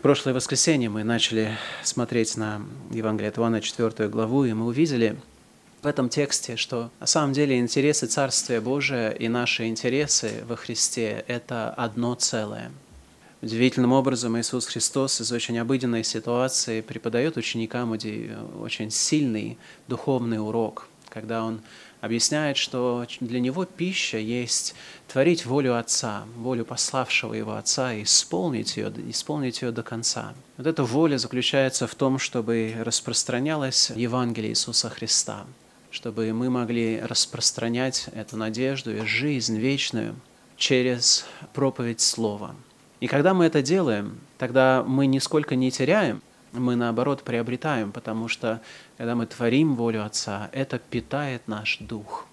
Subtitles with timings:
[0.00, 5.20] В прошлое воскресенье мы начали смотреть на Евангелие от Иоанна, 4 главу, и мы увидели
[5.82, 11.22] в этом тексте, что на самом деле интересы Царствия Божия и наши интересы во Христе–
[11.28, 12.72] это одно целое.
[13.42, 21.44] Удивительным образом Иисус Христос из очень обыденной ситуации преподает ученикам очень сильный духовный урок, когда
[21.44, 21.60] Он
[22.00, 24.74] объясняет, что для него пища есть
[25.08, 30.32] творить волю Отца, волю пославшего его Отца, и исполнить ее, исполнить ее до конца.
[30.56, 35.44] Вот эта воля заключается в том, чтобы распространялось Евангелие Иисуса Христа,
[35.90, 40.16] чтобы мы могли распространять эту надежду и жизнь вечную
[40.56, 42.54] через проповедь Слова.
[43.00, 46.22] И когда мы это делаем, тогда мы нисколько не теряем
[46.52, 48.60] мы наоборот приобретаем, потому что
[48.96, 52.26] когда мы творим волю Отца, это питает наш дух.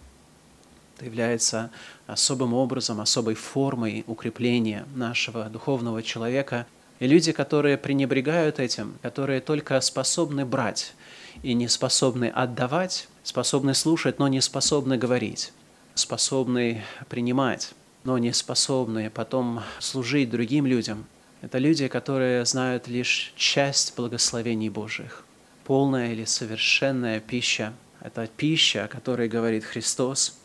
[0.96, 1.70] Это является
[2.08, 6.66] особым образом, особой формой укрепления нашего духовного человека.
[7.00, 10.96] И люди, которые пренебрегают этим, которые только способны брать
[11.44, 15.54] и не способны отдавать, способны слушать, но не способны говорить,
[15.94, 21.06] способны принимать, но не способны потом служить другим людям–
[21.42, 25.24] это люди, которые знают лишь часть благословений Божьих.
[25.64, 30.40] Полная или совершенная пища– это пища, о которой говорит Христос,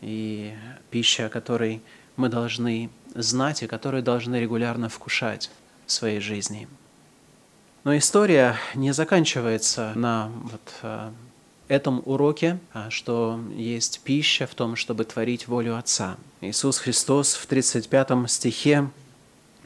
[0.00, 0.54] и
[0.90, 1.82] пища, о которой
[2.16, 5.50] мы должны знать и которую должны регулярно вкушать
[5.86, 6.68] в своей жизни.
[7.84, 11.10] Но история не заканчивается на вот, э,
[11.68, 16.16] этом уроке, а что есть пища в том, чтобы творить волю Отца.
[16.40, 18.90] Иисус Христос в 35 стихе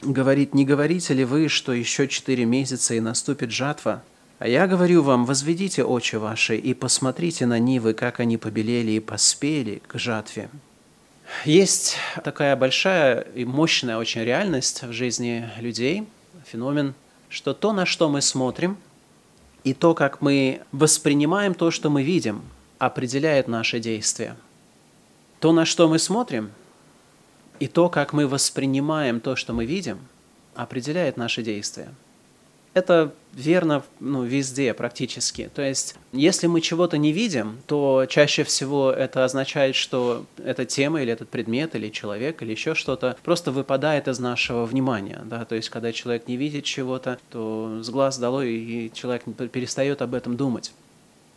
[0.01, 4.03] говорит, не говорите ли вы, что еще четыре месяца и наступит жатва?
[4.39, 8.99] А я говорю вам, возведите очи ваши и посмотрите на нивы, как они побелели и
[8.99, 10.49] поспели к жатве.
[11.45, 16.05] Есть такая большая и мощная очень реальность в жизни людей,
[16.45, 16.93] феномен,
[17.29, 18.77] что то, на что мы смотрим,
[19.63, 22.43] и то, как мы воспринимаем то, что мы видим,
[22.77, 24.35] определяет наши действия.
[25.39, 26.51] То, на что мы смотрим–
[27.59, 29.99] и то, как мы воспринимаем то, что мы видим,
[30.55, 31.89] определяет наши действия.
[32.73, 35.49] Это верно ну, везде практически.
[35.55, 41.01] То есть, если мы чего-то не видим, то чаще всего это означает, что эта тема
[41.01, 45.21] или этот предмет или человек или еще что-то просто выпадает из нашего внимания.
[45.23, 45.45] Да?
[45.45, 49.23] То есть, когда человек не видит чего-то, то с глаз долой, и человек
[49.53, 50.73] перестает об этом думать.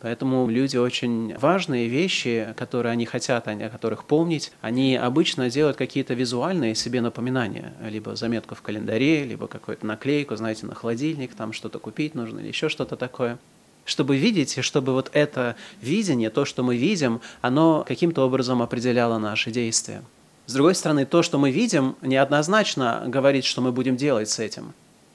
[0.01, 6.13] Поэтому люди очень важные вещи, которые они хотят, о которых помнить, они обычно делают какие-то
[6.13, 11.79] визуальные себе напоминания, либо заметку в календаре, либо какую-то наклейку, знаете, на холодильник, там что-то
[11.79, 13.37] купить нужно или еще что-то такое
[13.85, 19.17] чтобы видеть, и чтобы вот это видение, то, что мы видим, оно каким-то образом определяло
[19.17, 20.03] наши действия.
[20.45, 24.73] С другой стороны, то, что мы видим, неоднозначно говорит, что мы будем делать с этим.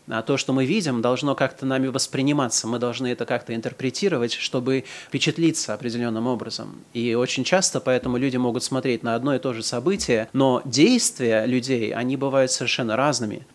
[0.08, 2.66] А то, что мы видим, должно как-то нами восприниматься.
[2.66, 6.82] Мы должны это как-то интерпретировать, чтобы впечатлиться определенным образом.
[6.92, 11.46] И очень часто поэтому люди могут смотреть на одно и то же событие, но действия
[11.46, 13.46] людей, они бывают совершенно разными.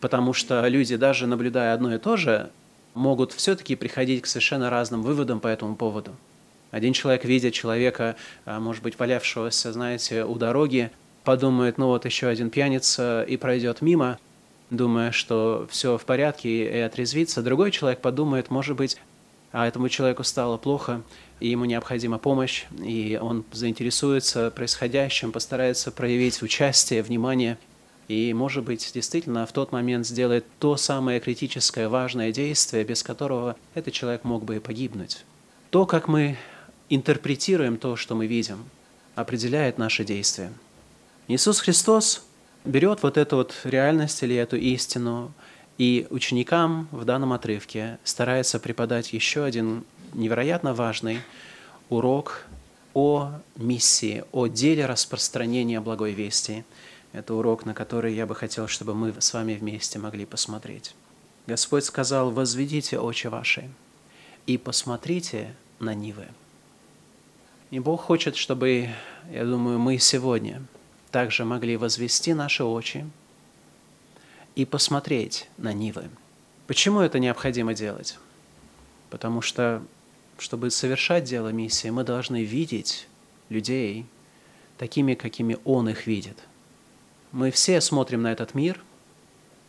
[0.00, 2.50] Потому что люди, даже наблюдая одно и то же,
[2.94, 6.16] могут все-таки приходить к совершенно разным выводам по этому поводу.
[6.70, 10.90] Один человек, видя человека, а, может быть, валявшегося, знаете, у дороги,
[11.24, 14.18] подумает, ну вот еще один пьяница и пройдет мимо–
[14.70, 17.42] думая, что все в порядке и отрезвится.
[17.42, 18.96] Другой человек подумает, может быть,
[19.50, 21.02] а этому человеку стало плохо,
[21.40, 27.58] и ему необходима помощь, и он заинтересуется происходящим, постарается проявить участие, внимание,
[28.08, 33.56] и, может быть, действительно в тот момент сделает то самое критическое, важное действие, без которого
[33.74, 35.24] этот человек мог бы и погибнуть.
[35.70, 36.38] То, как мы
[36.88, 38.64] интерпретируем то, что мы видим,
[39.14, 40.50] определяет наши действия.
[41.26, 42.24] Иисус Христос
[42.68, 45.32] берет вот эту вот реальность или эту истину
[45.78, 51.20] и ученикам в данном отрывке старается преподать еще один невероятно важный
[51.88, 52.44] урок
[52.94, 56.64] о миссии, о деле распространения благой вести.
[57.12, 60.94] Это урок, на который я бы хотел, чтобы мы с вами вместе могли посмотреть.
[61.46, 63.70] Господь сказал, возведите очи ваши
[64.46, 66.26] и посмотрите на Нивы.
[67.70, 68.90] И Бог хочет, чтобы,
[69.30, 70.62] я думаю, мы сегодня–
[71.08, 73.08] также могли возвести наши очи
[74.54, 76.10] и посмотреть на Нивы.
[76.66, 78.18] Почему это необходимо делать?
[79.10, 79.82] Потому что,
[80.38, 83.08] чтобы совершать дело миссии, мы должны видеть
[83.48, 84.04] людей
[84.76, 86.38] такими, какими Он их видит.
[87.32, 88.82] Мы все смотрим на этот мир,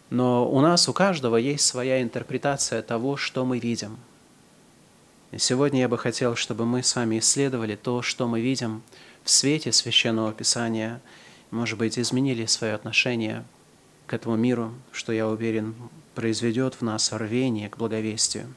[0.09, 3.97] но у нас, у каждого есть своя интерпретация того, что мы видим.
[5.31, 8.81] И сегодня я бы хотел, чтобы мы с вами исследовали то, что мы видим
[9.23, 10.99] в свете Священного Писания–
[11.51, 13.43] может быть, изменили свое отношение
[14.07, 15.75] к этому миру, что, я уверен,
[16.15, 18.53] произведет в нас рвение к благовестию.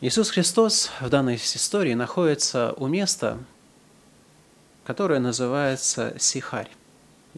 [0.00, 3.38] Иисус Христос в данной истории находится у места,
[4.84, 6.70] которое называется Сихарь.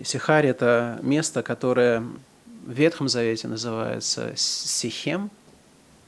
[0.02, 2.00] Сихарь– это место, которое
[2.66, 5.30] в Ветхом Завете называется Сихем.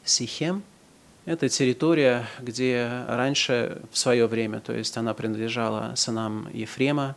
[0.04, 0.62] Сихем–
[1.25, 7.17] это территория, где раньше в свое время, то есть она принадлежала сынам Ефрема,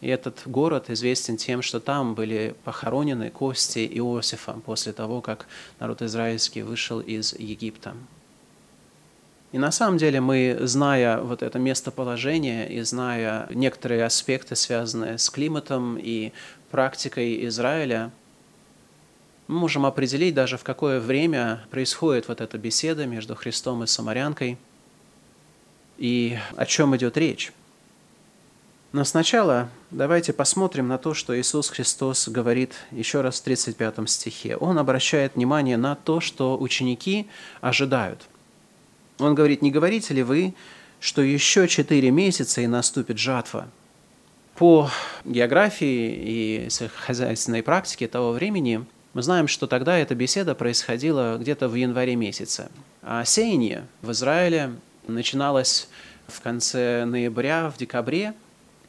[0.00, 5.46] и этот город известен тем, что там были похоронены кости Иосифа после того, как
[5.78, 7.94] народ израильский вышел из Египта.
[9.52, 15.28] И на самом деле мы, зная вот это местоположение и зная некоторые аспекты, связанные с
[15.28, 16.32] климатом и
[16.70, 18.12] практикой Израиля,
[19.50, 24.58] мы можем определить даже, в какое время происходит вот эта беседа между Христом и Самарянкой
[25.98, 27.52] и о чем идет речь.
[28.92, 34.56] Но сначала давайте посмотрим на то, что Иисус Христос говорит еще раз в 35 стихе.
[34.56, 37.26] Он обращает внимание на то, что ученики
[37.60, 38.28] ожидают.
[39.18, 40.54] Он говорит, не говорите ли вы,
[41.00, 43.68] что еще четыре месяца и наступит жатва?
[44.54, 44.90] По
[45.24, 51.74] географии и хозяйственной практике того времени мы знаем, что тогда эта беседа происходила где-то в
[51.74, 52.70] январе месяце.
[53.02, 54.74] А сеяние в Израиле
[55.06, 55.88] начиналось
[56.28, 58.34] в конце ноября, в декабре,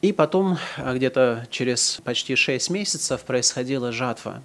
[0.00, 4.42] и потом а, где-то через почти 6 месяцев происходила жатва.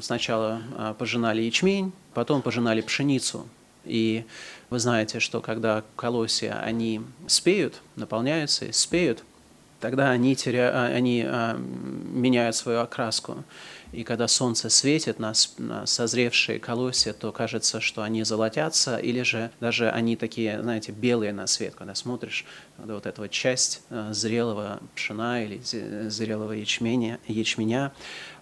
[0.00, 3.48] Сначала а, пожинали ячмень, потом пожинали пшеницу.
[3.84, 4.24] И
[4.70, 9.24] вы знаете, что когда колосья, они спеют, наполняются и спеют,
[9.80, 10.70] тогда они, теря...
[10.72, 11.22] А, они
[12.12, 13.44] меняют свою окраску.
[13.90, 15.32] И когда солнце светит на,
[15.86, 21.46] созревшие колосья, то кажется, что они золотятся, или же даже они такие, знаете, белые на
[21.46, 21.74] свет.
[21.74, 22.44] Когда смотришь,
[22.76, 25.60] вот эта вот часть э, зрелого пшена или
[26.08, 27.92] зрелого ячменя, ячменя,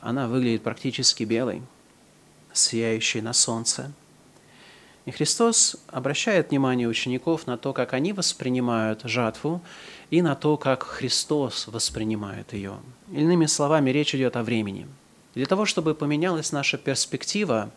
[0.00, 1.62] она выглядит практически белой,
[2.52, 3.92] сияющей на солнце.
[5.04, 9.62] И Христос обращает внимание учеников на то, как они воспринимают жатву,
[10.10, 12.80] и на то, как Христос воспринимает ее.
[13.12, 14.88] Иными словами, речь идет о времени–
[15.36, 17.70] для того, чтобы поменялась наша перспектива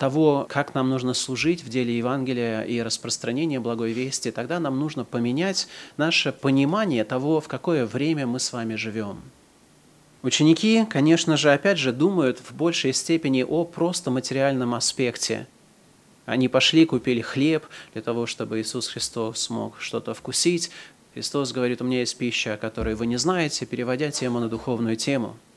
[0.00, 5.04] того, как нам нужно служить в деле Евангелия и распространения благой вести, тогда нам нужно
[5.04, 9.22] поменять наше понимание того, в какое время мы с вами живем.
[10.24, 15.46] Ученики, конечно же, опять же, думают в большей степени о просто материальном аспекте.
[16.26, 20.72] Они пошли, купили хлеб для того, чтобы Иисус Христос смог что-то вкусить.
[21.14, 25.36] Христос говорит, у меня есть пища, которую вы не знаете, переводя тему на духовную тему–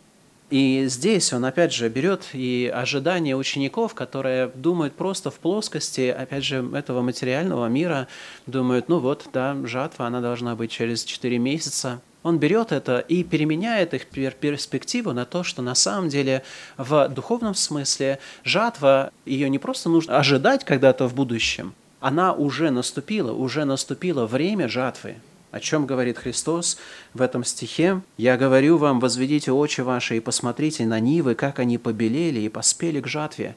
[0.52, 6.44] и здесь он, опять же, берет и ожидания учеников, которые думают просто в плоскости, опять
[6.44, 8.08] же, этого материального мира,
[8.48, 12.02] думают, ну вот, да, жатва, она должна быть через 4 месяца.
[12.24, 16.44] Он берет это и переменяет их перспективу на то, что на самом деле
[16.78, 23.32] в духовном смысле жатва, ее не просто нужно ожидать когда-то в будущем, она уже наступила,
[23.32, 25.16] уже наступило время жатвы.
[25.52, 26.78] О чем говорит Христос
[27.14, 28.02] в этом стихе?
[28.18, 33.02] «Я говорю вам, возведите очи ваши и посмотрите на нивы, как они побелели и поспели
[33.02, 33.56] к жатве».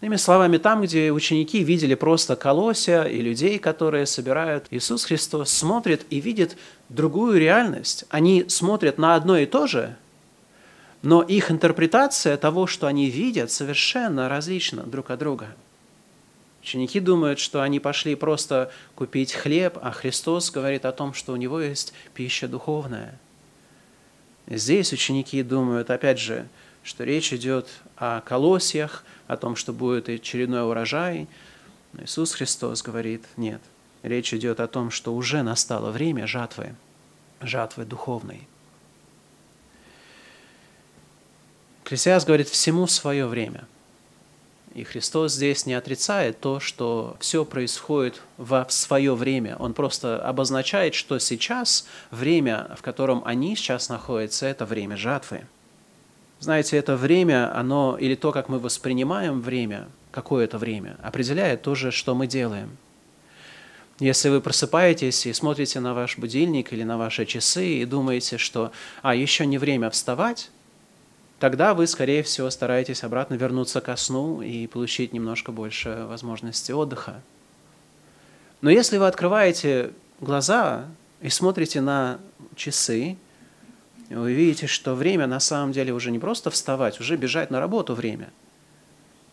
[0.00, 6.06] Иными словами, там, где ученики видели просто колосья и людей, которые собирают, Иисус Христос смотрит
[6.08, 6.56] и видит
[6.88, 8.04] другую реальность.
[8.08, 9.96] Они смотрят на одно и то же,
[11.02, 15.48] но их интерпретация того, что они видят, совершенно различна друг от друга–
[16.68, 21.36] Ученики думают, что они пошли просто купить хлеб, а Христос говорит о том, что у
[21.36, 23.18] него есть пища духовная.
[24.46, 26.46] Здесь ученики думают, опять же,
[26.82, 31.26] что речь идет о колосьях, о том, что будет очередной урожай.
[31.94, 33.62] Но Иисус Христос говорит, нет,
[34.02, 36.74] речь идет о том, что уже настало время жатвы,
[37.40, 38.46] жатвы духовной.
[41.84, 43.66] Христиас говорит, всему свое время–
[44.78, 49.56] и Христос здесь не отрицает то, что все происходит в свое время.
[49.58, 55.46] Он просто обозначает, что сейчас время, в котором они сейчас находятся, это время жатвы.
[56.38, 61.90] Знаете, это время, оно, или то, как мы воспринимаем время, какое-то время, определяет то же,
[61.90, 62.76] что мы делаем.
[63.98, 68.70] Если вы просыпаетесь и смотрите на ваш будильник или на ваши часы и думаете, что
[69.02, 70.50] «а, еще не время вставать»,
[71.38, 77.20] тогда вы, скорее всего, стараетесь обратно вернуться ко сну и получить немножко больше возможности отдыха.
[78.60, 80.86] Но если вы открываете глаза
[81.20, 82.18] и смотрите на
[82.56, 83.16] часы,
[84.10, 87.94] вы видите, что время на самом деле уже не просто вставать, уже бежать на работу
[87.94, 88.30] время.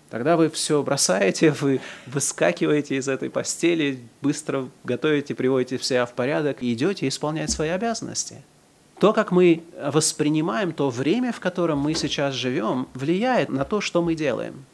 [0.09, 6.61] Тогда вы все бросаете, вы выскакиваете из этой постели, быстро готовите, приводите себя в порядок
[6.61, 8.43] и идете исполнять свои обязанности–
[8.99, 14.01] То, как мы воспринимаем то время, в котором мы сейчас живем, влияет на то, что
[14.01, 14.65] мы делаем.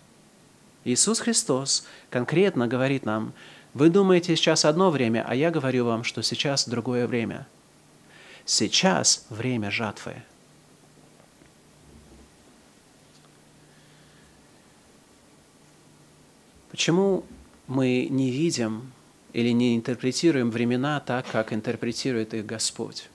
[0.84, 3.34] Иисус Христос конкретно говорит нам,
[3.74, 7.48] вы думаете сейчас одно время, а я говорю вам, что сейчас другое время.
[8.46, 10.16] Сейчас время жатвы.
[16.70, 17.24] Почему
[17.68, 18.92] мы не видим
[19.34, 23.10] или не интерпретируем времена так, как интерпретирует их Господь?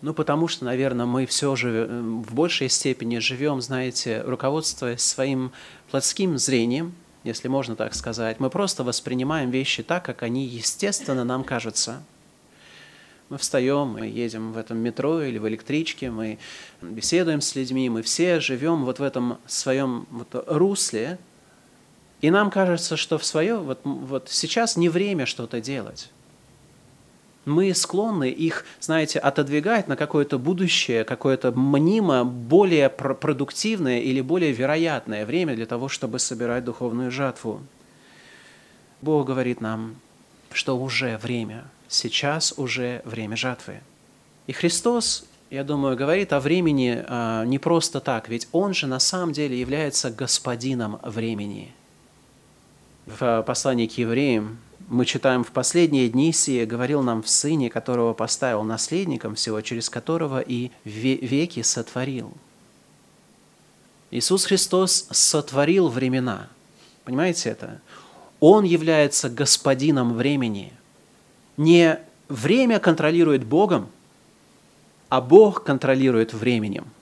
[0.00, 5.50] Ну, потому что, наверное, мы все же э, в большей степени живем, знаете, руководствуясь своим
[5.90, 8.38] плотским зрением, если можно так сказать.
[8.38, 12.02] Мы просто воспринимаем вещи так, как они естественно нам кажутся.
[13.28, 16.38] Мы встаем, мы едем в этом метро или в электричке, мы
[16.80, 21.18] беседуем с людьми, мы все живем вот в этом своем вот русле,
[22.20, 26.10] и нам кажется, что в свое, вот, вот сейчас не время что-то делать
[27.44, 35.24] мы склонны их, знаете, отодвигать на какое-то будущее, какое-то мнимо более продуктивное или более вероятное
[35.24, 37.60] время для того, чтобы собирать духовную жатву.
[39.00, 39.96] Бог говорит нам,
[40.52, 43.80] что уже время, сейчас уже время жатвы.
[44.46, 48.98] И Христос, я думаю, говорит о времени а, не просто так, ведь Он же на
[48.98, 51.72] самом деле является господином времени.
[53.06, 58.14] В послании к евреям мы читаем, в последние дни сие говорил нам в Сыне, которого
[58.14, 62.32] поставил наследником всего, через которого и веки сотворил.
[64.10, 66.48] Иисус Христос сотворил времена.
[67.04, 67.80] Понимаете это?
[68.40, 70.72] Он является господином времени.
[71.56, 73.88] Не время контролирует Богом,
[75.08, 76.86] а Бог контролирует временем–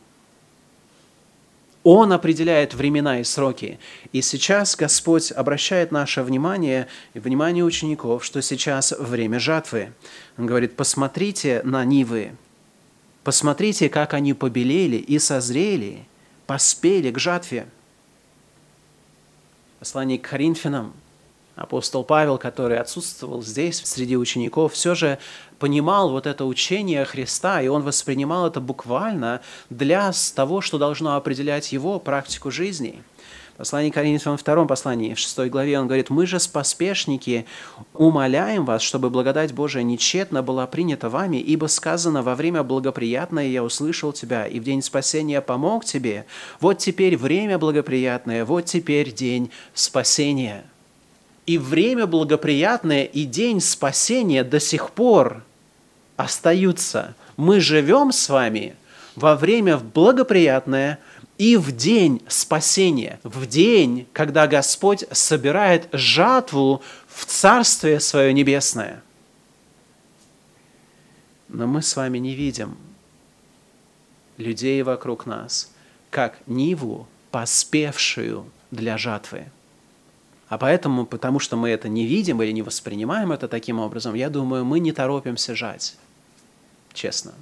[1.89, 3.79] он определяет времена и сроки.
[4.11, 9.93] И сейчас Господь обращает наше внимание и внимание учеников, что сейчас время жатвы.
[10.37, 12.33] Он говорит, посмотрите на нивы,
[13.23, 16.05] посмотрите, как они побелели и созрели,
[16.49, 17.69] поспели к жатве.
[19.79, 20.93] Послание к Коринфянам–
[21.57, 25.19] апостол Павел, который отсутствовал здесь, среди учеников, все же
[25.59, 31.73] понимал вот это учение Христа, и он воспринимал это буквально для того, что должно определять
[31.73, 33.03] его практику жизни–
[33.57, 37.47] Послание Коринфянам, втором послании, в шестой главе, он говорит, «Мы же с поспешники
[37.95, 43.65] умоляем вас, чтобы благодать Божия нечетно была принята вами, ибо сказано, во время благоприятное я
[43.65, 46.27] услышал тебя, и в день спасения помог тебе.
[46.61, 50.67] Вот теперь время благоприятное, вот теперь день спасения»
[51.47, 55.45] и время благоприятное, и день спасения до сих пор
[56.17, 57.15] остаются.
[57.37, 58.75] Мы живем с вами
[59.15, 60.99] во время благоприятное
[61.39, 69.03] и в день спасения, в день, когда Господь собирает жатву в Царствие Свое Небесное.
[71.49, 72.77] Но мы с вами не видим
[74.37, 75.71] людей вокруг нас,
[76.11, 79.47] как Ниву, поспевшую для жатвы.
[80.49, 84.31] А поэтому, потому что мы это не видим или не воспринимаем это таким образом, я
[84.31, 85.97] думаю, мы не торопимся жать.
[86.93, 87.33] Честно.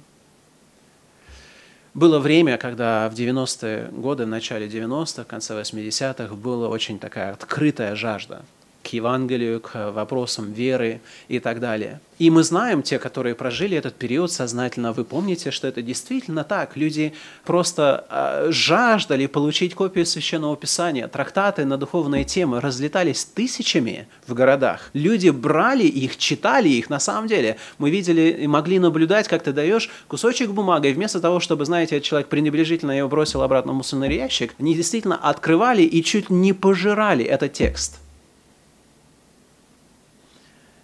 [1.93, 7.31] Было время, когда в 90-е годы, в начале 90-х, в конце 80-х была очень такая
[7.33, 8.43] открытая жажда–
[8.85, 11.99] к Евангелию, к вопросам веры и так далее.
[12.17, 16.77] И мы знаем, те, которые прожили этот период сознательно, вы помните, что это действительно так.
[16.77, 17.13] Люди
[17.43, 21.09] просто э, жаждали получить копию Священного Писания.
[21.09, 24.91] Трактаты на духовные темы разлетались тысячами в городах.
[24.93, 26.89] Люди брали их, читали их.
[26.89, 31.19] На самом деле, мы видели и могли наблюдать, как ты даешь кусочек бумаги, и вместо
[31.19, 36.01] того, чтобы, знаете, человек пренебрежительно ее бросил обратно в мусорный ящик, они действительно открывали и
[36.01, 37.99] чуть не пожирали этот текст–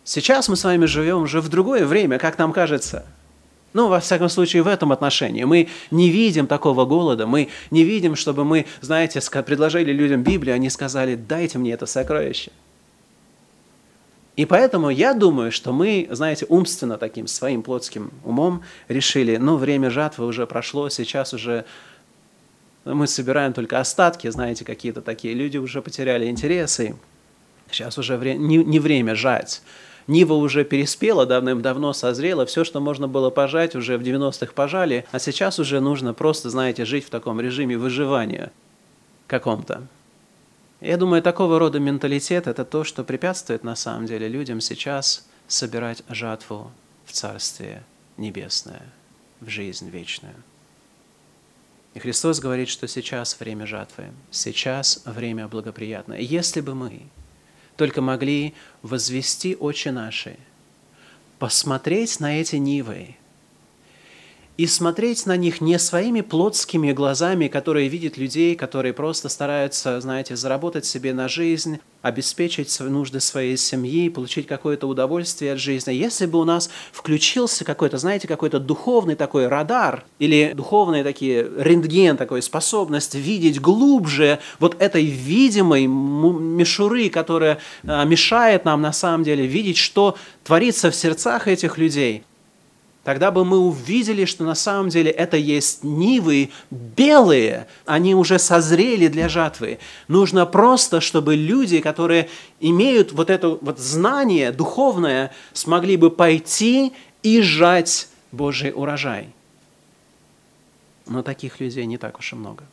[0.04, 3.06] Сейчас мы с вами живем уже в другое время, как нам кажется.
[3.74, 5.44] Ну, во всяком случае, в этом отношении.
[5.46, 10.70] Мы не видим такого голода, мы не видим, чтобы мы, знаете, предложили людям Библию, они
[10.70, 12.52] сказали, дайте мне это сокровище.
[14.36, 19.90] И поэтому я думаю, что мы, знаете, умственно таким своим плотским умом решили, ну, время
[19.90, 21.66] жатвы уже прошло, сейчас уже
[22.84, 26.96] мы собираем только остатки, знаете, какие-то такие люди уже потеряли интересы.
[27.70, 29.62] Сейчас уже вре- не, не время жать.
[30.12, 35.20] Нива уже переспела, давным-давно созрела, все, что можно было пожать, уже в 90-х пожали, а
[35.20, 38.52] сейчас уже нужно просто, знаете, жить в таком режиме выживания
[39.28, 39.88] каком-то.
[40.82, 46.04] Я думаю, такого рода менталитет– это то, что препятствует на самом деле людям сейчас собирать
[46.10, 46.72] жатву
[47.06, 47.82] в Царствие
[48.18, 48.82] Небесное,
[49.40, 50.36] в жизнь вечную.
[51.94, 56.20] И Христос говорит, что сейчас время жатвы, сейчас время благоприятное.
[56.20, 57.04] Если бы мы
[57.82, 60.38] только могли возвести очи наши,
[61.40, 63.16] посмотреть на эти нивы
[64.58, 70.36] и смотреть на них не своими плотскими глазами, которые видят людей, которые просто стараются, знаете,
[70.36, 75.94] заработать себе на жизнь, обеспечить нужды своей семьи, получить какое-то удовольствие от жизни.
[75.94, 82.18] Если бы у нас включился какой-то, знаете, какой-то духовный такой радар или духовные такие рентген,
[82.18, 89.46] такой способность видеть глубже вот этой видимой мишуры, которая а, мешает нам на самом деле
[89.46, 92.24] видеть, что творится в сердцах этих людей–
[93.04, 99.08] Тогда бы мы увидели, что на самом деле это есть нивы белые, они уже созрели
[99.08, 99.80] для жатвы.
[100.08, 102.30] Нужно просто, чтобы люди, которые
[102.60, 106.94] имеют вот это вот знание духовное, смогли бы пойти
[107.24, 109.30] и сжать Божий урожай.
[111.08, 112.64] Но таких людей не так уж и много.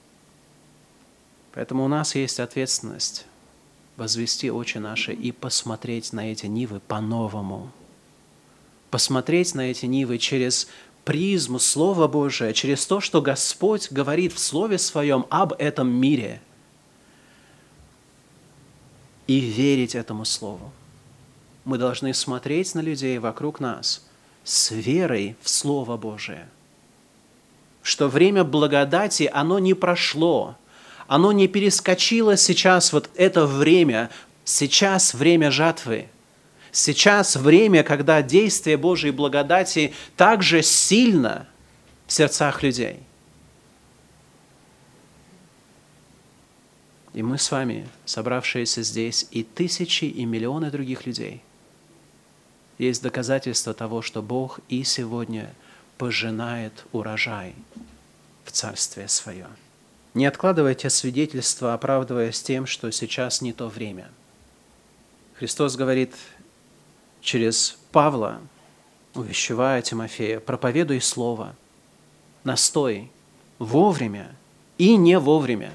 [1.54, 3.24] Поэтому у нас есть ответственность
[3.96, 7.72] возвести очи наши и посмотреть на эти нивы по-новому–
[8.90, 10.68] посмотреть на эти нивы через
[11.04, 16.40] призму Слова Божия, через то, что Господь говорит в Слове Своем об этом мире,
[19.26, 20.72] и верить этому Слову.
[21.64, 24.06] Мы должны смотреть на людей вокруг нас
[24.44, 26.48] с верой в Слово Божие,
[27.82, 30.56] что время благодати, оно не прошло,
[31.06, 34.10] оно не перескочило сейчас вот это время,
[34.44, 36.08] сейчас время жатвы–
[36.72, 41.46] Сейчас время, когда действие Божьей благодати также сильно
[42.06, 43.00] в сердцах людей.
[47.14, 51.42] И мы с вами, собравшиеся здесь, и тысячи, и миллионы других людей,
[52.78, 55.52] есть доказательство того, что Бог и сегодня
[55.96, 57.54] пожинает урожай
[58.44, 59.48] в Царствие Свое.
[60.14, 64.08] Не откладывайте свидетельство, оправдываясь тем, что сейчас не то время.
[65.34, 66.14] Христос говорит,
[67.20, 68.38] через Павла,
[69.14, 71.54] увещевая Тимофея, проповедуй слово,
[72.44, 73.10] настой,
[73.58, 74.30] вовремя
[74.78, 75.72] и не вовремя,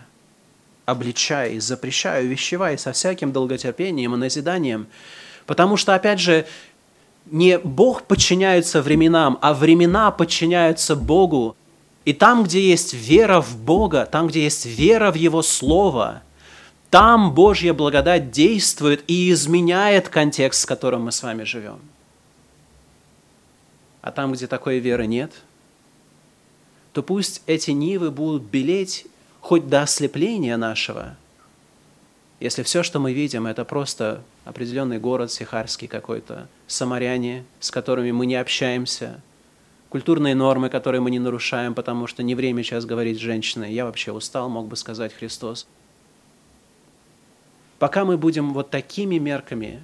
[0.86, 4.88] обличай, запрещай, увещевай со всяким долготерпением и назиданием,
[5.46, 6.46] потому что, опять же,
[7.26, 11.56] не Бог подчиняется временам, а времена подчиняются Богу.
[12.04, 16.22] И там, где есть вера в Бога, там, где есть вера в Его Слово–
[16.94, 21.80] там Божья благодать действует и изменяет контекст, в котором мы с вами живем.
[24.04, 25.32] А там, где такой веры нет,
[26.92, 29.08] то пусть эти нивы будут белеть
[29.42, 31.18] хоть до ослепления нашего,
[32.40, 38.28] если все, что мы видим, это просто определенный город сихарский какой-то, самаряне, с которыми мы
[38.28, 39.20] не общаемся,
[39.90, 43.74] культурные нормы, которые мы не нарушаем, потому что не время сейчас говорить с женщиной.
[43.74, 45.66] Я вообще устал, мог бы сказать Христос.
[47.84, 49.84] Пока мы будем вот такими мерками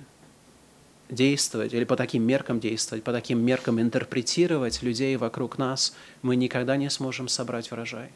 [1.09, 6.77] действовать, или по таким меркам действовать, по таким меркам интерпретировать людей вокруг нас, мы никогда
[6.77, 8.09] не сможем собрать урожай.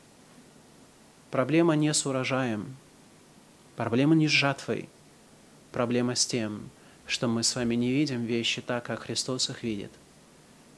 [1.31, 2.77] Проблема не с урожаем,
[3.75, 4.87] проблема не с жатвой,
[5.73, 6.69] проблема с тем,
[7.05, 9.91] что мы с вами не видим вещи так, как Христос их видит,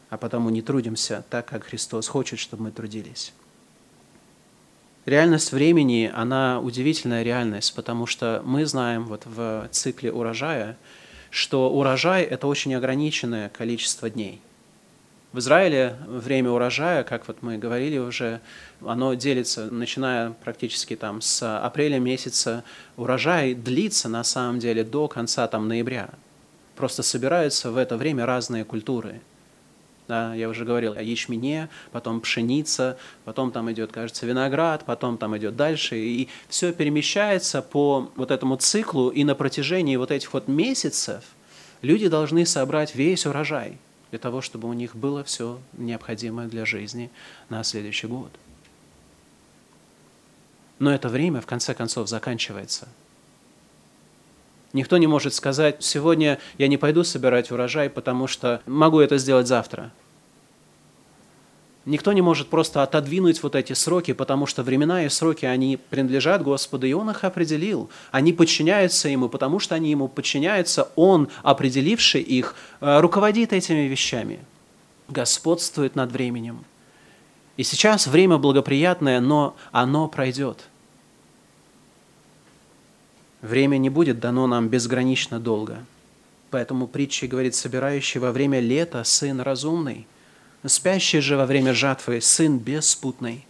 [0.10, 3.34] а потому не трудимся так, как Христос хочет, чтобы мы трудились
[5.06, 10.78] реальность времени, она удивительная реальность, потому что мы знаем вот в цикле урожая,
[11.30, 14.42] что урожай– это очень ограниченное количество дней.
[15.32, 18.40] В Израиле время урожая, как вот мы говорили уже,
[18.82, 22.64] оно делится, начиная практически там с апреля месяца,
[22.96, 26.10] урожай длится на самом деле до конца там ноября.
[26.78, 29.20] Просто собираются в это время разные культуры–
[30.08, 35.36] да, я уже говорил о ячмене, потом пшеница, потом там идет, кажется, виноград, потом там
[35.38, 35.98] идет дальше.
[35.98, 41.24] И все перемещается по вот этому циклу, и на протяжении вот этих вот месяцев
[41.82, 43.78] люди должны собрать весь урожай
[44.12, 47.10] для того, чтобы у них было все необходимое для жизни
[47.50, 48.32] на следующий год.
[50.78, 52.88] Но это время, в конце концов, заканчивается–
[54.76, 59.48] Никто не может сказать, сегодня я не пойду собирать урожай, потому что могу это сделать
[59.48, 59.94] завтра.
[61.86, 66.44] Никто не может просто отодвинуть вот эти сроки, потому что времена и сроки, они принадлежат
[66.44, 67.90] Господу, и Он их определил.
[68.12, 70.90] Они подчиняются Ему, потому что они Ему подчиняются.
[70.98, 74.42] Он, определивший их, э, руководит этими вещами,
[75.08, 76.66] господствует над временем.
[77.56, 80.66] И сейчас время благоприятное, но оно пройдет–
[83.42, 85.86] Время не будет дано нам безгранично долго.
[86.52, 90.08] Поэтому притча говорит, собирающий во время лета сын разумный,
[90.66, 93.46] спящий же во время жатвы сын беспутный.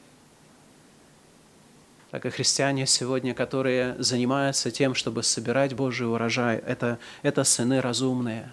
[2.12, 8.52] Так и христиане сегодня, которые занимаются тем, чтобы собирать Божий урожай, это, это сыны разумные.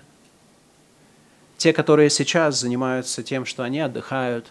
[1.58, 4.48] Те, которые сейчас занимаются тем, что они отдыхают,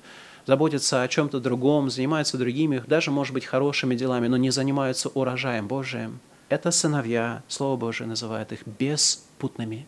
[0.48, 5.68] заботятся о чем-то другом, занимаются другими, даже, может быть, хорошими делами, но не занимаются урожаем
[5.68, 6.22] Божиим.
[6.52, 9.88] Это сыновья, Слово Божие называет их беспутными,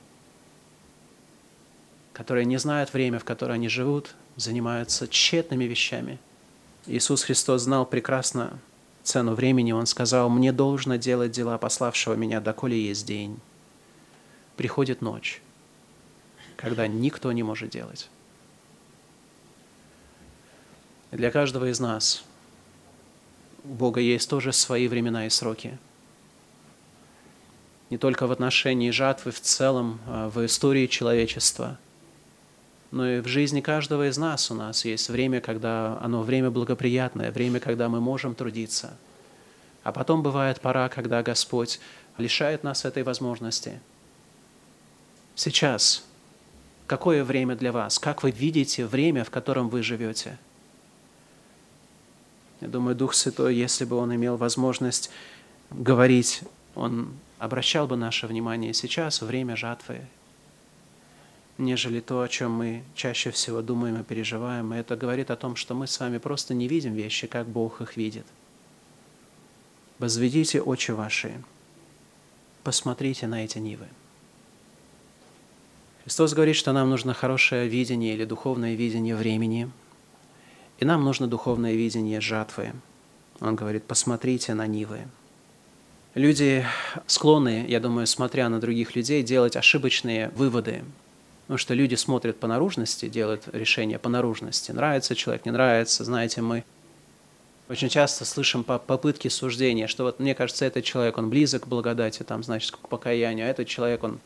[2.14, 6.20] которые не знают время, в которое они живут, занимаются тщетными вещами.
[6.86, 8.62] Иисус Христос знал прекрасно
[9.04, 9.74] цену времени.
[9.74, 13.42] Он сказал, «Мне должно делать дела пославшего меня, доколе есть день».
[14.56, 15.42] Приходит ночь,
[16.56, 18.10] когда никто не может делать.
[21.12, 22.24] Для каждого из нас
[23.66, 25.78] у Бога есть тоже свои времена и сроки.
[27.94, 31.78] Не только в отношении жатвы в целом, а в истории человечества,
[32.90, 37.32] но и в жизни каждого из нас у нас есть время, когда оно время благоприятное,
[37.32, 38.98] время, когда мы можем трудиться.
[39.84, 41.80] А потом бывает пора, когда Господь
[42.18, 43.80] лишает нас этой возможности.
[45.36, 46.04] Сейчас
[46.88, 48.00] какое время для вас?
[48.00, 50.40] Как вы видите время, в котором вы живете?–
[52.64, 55.12] я думаю, Дух Святой, если бы Он имел возможность
[55.70, 56.44] говорить,
[56.76, 60.02] Он обращал бы наше внимание сейчас, время жатвы,
[61.58, 64.74] нежели то, о чем мы чаще всего думаем и переживаем.
[64.74, 67.82] И это говорит о том, что мы с вами просто не видим вещи, как Бог
[67.82, 68.26] их видит.
[70.00, 71.42] Возведите очи ваши,
[72.64, 73.88] посмотрите на эти нивы.
[76.04, 79.72] Христос говорит, что нам нужно хорошее видение или духовное видение времени–
[80.80, 82.74] и нам нужно духовное видение жатвы.
[83.40, 85.08] Он говорит, посмотрите на нивы.
[86.16, 86.64] Люди
[87.08, 90.84] склонны, я думаю, смотря на других людей, делать ошибочные выводы.
[91.44, 94.72] Потому что люди смотрят по наружности, делают решения по наружности.
[94.72, 96.04] Нравится человек, не нравится.
[96.04, 96.64] Знаете, мы
[97.68, 101.68] очень часто слышим по попытки суждения, что вот мне кажется, этот человек, он близок к
[101.68, 104.20] благодати, там, значит, к покаянию, а этот человек, он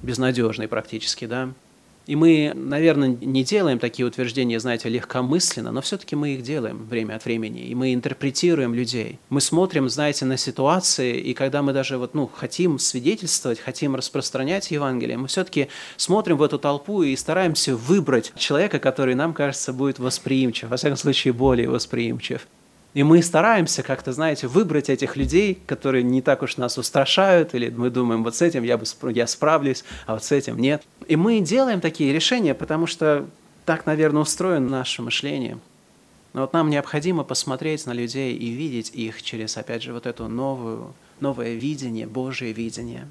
[0.00, 1.50] безнадежный практически, да.
[2.06, 7.14] И мы, наверное, не делаем такие утверждения, знаете, легкомысленно, но все-таки мы их делаем время
[7.14, 9.18] от времени, и мы интерпретируем людей.
[9.28, 14.70] Мы смотрим, знаете, на ситуации, и когда мы даже вот, ну, хотим свидетельствовать, хотим распространять
[14.70, 19.98] Евангелие, мы все-таки смотрим в эту толпу и стараемся выбрать человека, который нам кажется будет
[19.98, 22.46] восприимчив, во всяком случае более восприимчив.
[22.94, 27.70] И мы стараемся как-то, знаете, выбрать этих людей, которые не так уж нас устрашают, или
[27.70, 30.82] мы думаем, вот с этим я, бы, я справлюсь, а вот с этим нет.
[31.08, 33.26] И мы делаем такие решения, потому что
[33.64, 35.58] так, наверное, устроено наше мышление.
[36.34, 40.28] Но вот нам необходимо посмотреть на людей и видеть их через, опять же, вот это
[40.28, 43.08] новую, новое видение, Божие видение.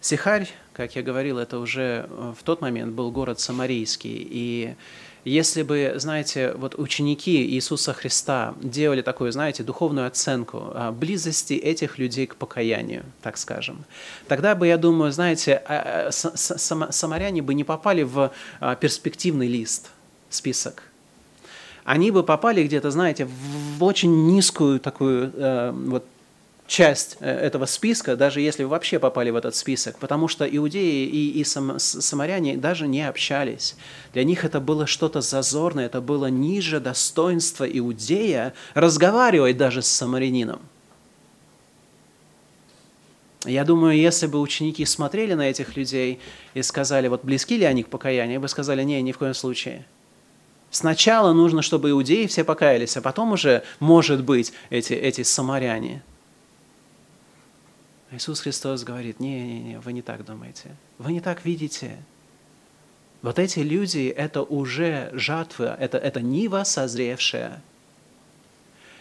[0.00, 4.76] Сихарь, как я говорил, это уже в тот момент был город самарийский, и
[5.24, 11.98] если бы, знаете, вот ученики Иисуса Христа делали такую, знаете, духовную оценку а, близости этих
[11.98, 13.84] людей к покаянию, так скажем,
[14.28, 18.32] тогда бы, я думаю, знаете, а, а, самаряне бы не попали в
[18.80, 19.90] перспективный лист,
[20.30, 20.84] список.
[21.84, 26.04] Они бы попали где-то, знаете, в очень низкую такую э, вот
[26.68, 31.06] часть э, этого списка, даже если вы вообще попали в этот список, потому что иудеи
[31.06, 33.74] и, и сам, самаряне даже не общались.
[34.12, 40.60] Для них это было что-то зазорное, это было ниже достоинства иудея разговаривать даже с самарянином.
[43.44, 46.20] Я думаю, если бы ученики смотрели на этих людей
[46.52, 49.86] и сказали, вот близки ли они к покаянию, бы сказали, не, ни в коем случае.
[50.70, 56.02] Сначала нужно, чтобы иудеи все покаялись, а потом уже, может быть, эти, эти самаряне–
[58.10, 61.96] Иисус Христос говорит, не-не-не, вы не так думаете, вы не так видите.
[63.20, 67.60] Вот эти люди– это уже жатва, это, это нива созревшая.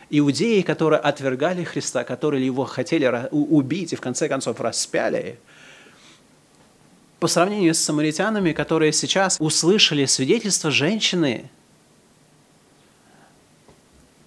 [0.09, 5.37] Иудеи, которые отвергали Христа, которые его хотели убить и в конце концов распяли,
[7.19, 11.49] по сравнению с самаритянами, которые сейчас услышали свидетельство женщины,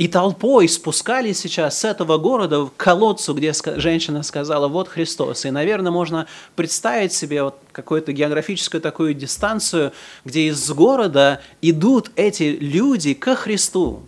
[0.00, 5.44] и толпой спускались сейчас с этого города к колодцу, где женщина сказала, вот Христос.
[5.44, 9.92] И, наверное, можно представить себе вот какую-то географическую такую дистанцию,
[10.24, 14.02] где из города идут эти люди ко Христу.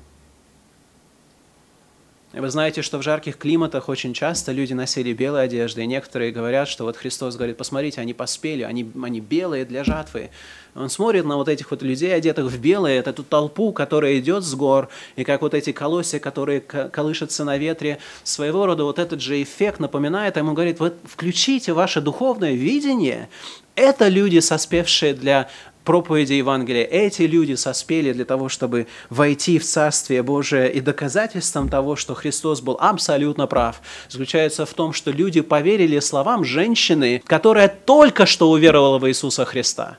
[2.32, 6.66] Вы знаете, что в жарких климатах очень часто люди носили белые одежды, и некоторые говорят,
[6.66, 10.30] что вот Христос говорит, посмотрите, они поспели, они, они белые для жатвы.
[10.74, 14.54] Он смотрит на вот этих вот людей, одетых в белое, эту толпу, которая идет с
[14.54, 19.42] гор, и как вот эти колосья, которые колышутся на ветре, своего рода вот этот же
[19.42, 23.28] эффект напоминает, ему говорит, вот включите ваше духовное видение,
[23.74, 25.48] это люди, соспевшие для
[25.84, 26.84] проповеди Евангелия.
[26.84, 30.72] Эти люди соспели для того, чтобы войти в Царствие Божие.
[30.72, 36.44] И доказательством того, что Христос был абсолютно прав, заключается в том, что люди поверили словам
[36.44, 39.98] женщины, которая только что уверовала в Иисуса Христа.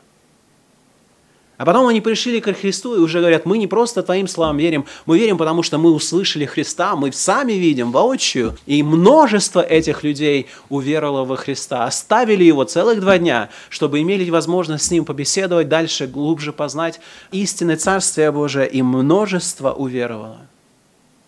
[1.58, 4.86] А потом они пришли к Христу и уже говорят, мы не просто Твоим словам верим,
[5.06, 8.58] мы верим, потому что мы услышали Христа, мы сами видим воочию.
[8.66, 14.86] И множество этих людей уверовало во Христа, оставили Его целых два дня, чтобы имели возможность
[14.86, 17.00] с Ним побеседовать дальше, глубже познать
[17.32, 20.42] истинное Царствие Божие, и множество уверовало.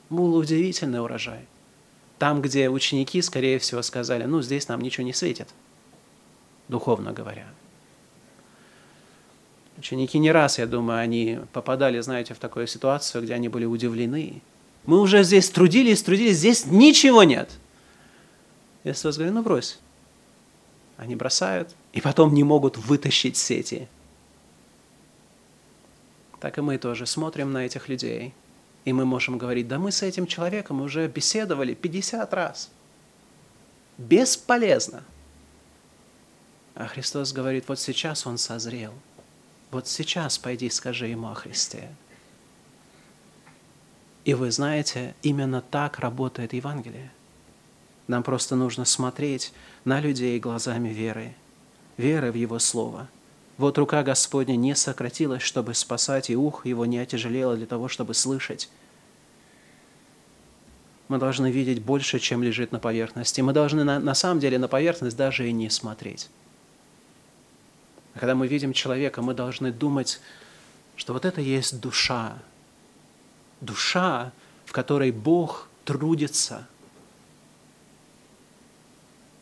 [0.09, 1.41] Был удивительный урожай.
[2.17, 5.49] Там, где ученики, скорее всего, сказали, ну, здесь нам ничего не светит,
[6.67, 7.45] духовно говоря.
[9.77, 14.41] Ученики не раз, я думаю, они попадали, знаете, в такую ситуацию, где они были удивлены.
[14.85, 17.49] Мы уже здесь трудились, трудились, здесь ничего нет.
[18.83, 19.79] Вас говорю, ну брось.
[20.97, 23.89] Они бросают, и потом не могут вытащить сети.
[26.39, 28.33] Так и мы тоже смотрим на этих людей,
[28.85, 32.69] и мы можем говорить, да мы с этим человеком уже беседовали 50 раз.
[33.97, 35.03] Бесполезно.
[36.75, 38.93] А Христос говорит, вот сейчас он созрел–
[39.75, 41.89] вот сейчас пойди скажи ему о Христе.
[44.23, 47.11] И вы знаете, именно так работает Евангелие.
[48.07, 49.51] Нам просто нужно смотреть
[49.83, 51.35] на людей глазами веры,
[51.97, 53.09] веры в Его Слово.
[53.57, 58.13] Вот рука Господня не сократилась, чтобы спасать, и ух его не отяжелело для того, чтобы
[58.13, 58.69] слышать.
[61.09, 63.41] Мы должны видеть больше, чем лежит на поверхности.
[63.41, 66.29] Мы должны на, на самом деле на поверхность даже и не смотреть.
[68.15, 70.21] А когда мы видим человека, мы должны думать,
[70.95, 72.37] что вот это есть душа.
[73.59, 74.31] Душа,
[74.65, 76.65] в которой Бог трудится.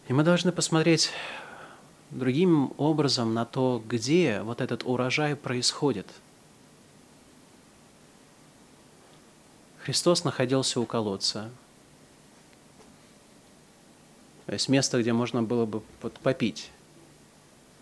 [0.07, 1.12] И мы должны посмотреть
[2.09, 6.07] другим образом на то, где вот этот урожай происходит.
[9.83, 11.51] Христос находился у колодца.
[14.47, 15.81] То есть место, где можно было бы
[16.23, 16.71] попить.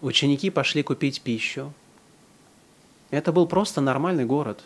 [0.02, 1.74] Ученики пошли купить пищу.
[3.12, 4.64] Это был просто нормальный город.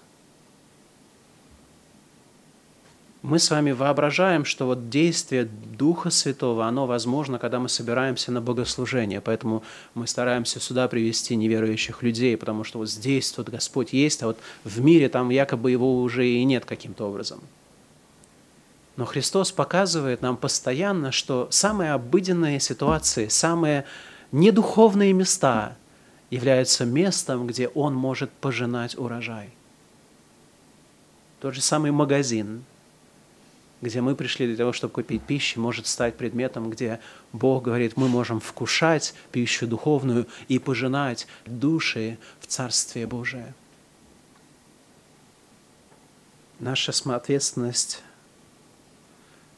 [3.22, 8.40] Мы с вами воображаем, что вот действие Духа Святого, оно возможно, когда мы собираемся на
[8.40, 9.20] богослужение.
[9.20, 9.64] Поэтому
[9.96, 14.38] мы стараемся сюда привести неверующих людей, потому что вот здесь вот Господь есть, а вот
[14.64, 17.42] в мире там якобы его уже и нет каким-то образом.
[18.96, 23.86] Но Христос показывает нам постоянно, что самые обыденные ситуации, самые
[24.36, 25.78] недуховные места
[26.30, 29.50] являются местом, где он может пожинать урожай.
[31.40, 32.66] Тот же самый магазин,
[33.82, 37.00] где мы пришли для того, чтобы купить пищу, может стать предметом, где
[37.32, 43.54] Бог говорит, мы можем вкушать пищу духовную и пожинать души в Царствие Божие.
[46.60, 48.02] Наша ответственность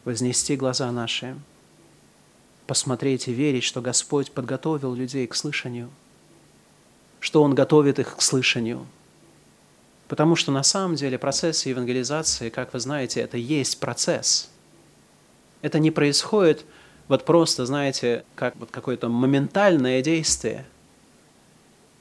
[0.04, 1.36] вознести глаза наши–
[2.68, 5.90] посмотреть и верить, что Господь подготовил людей к слышанию,
[7.20, 8.86] что Он готовит их к слышанию.
[10.08, 14.50] Потому что на самом деле процесс евангелизации, как вы знаете, это есть процесс.
[15.62, 16.66] Это не происходит
[17.08, 20.66] вот просто, знаете, как вот какое-то моментальное действие–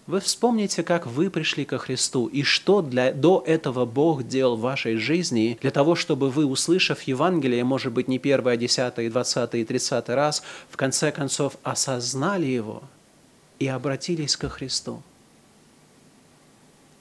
[0.07, 4.61] вы вспомните, как вы пришли ко Христу и что для, до этого Бог делал в
[4.61, 9.63] вашей жизни для того, чтобы вы, услышав Евангелие, может быть, не первый, а десятый, двадцатый
[9.63, 12.83] и тридцатый раз, в конце концов осознали его
[13.59, 15.03] и обратились ко Христу.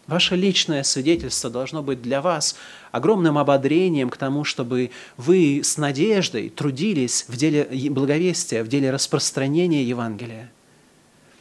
[0.08, 2.56] Ваше личное свидетельство должно быть для вас
[2.92, 9.84] огромным ободрением к тому, чтобы вы с надеждой трудились в деле благовестия, в деле распространения
[9.84, 10.52] Евангелия.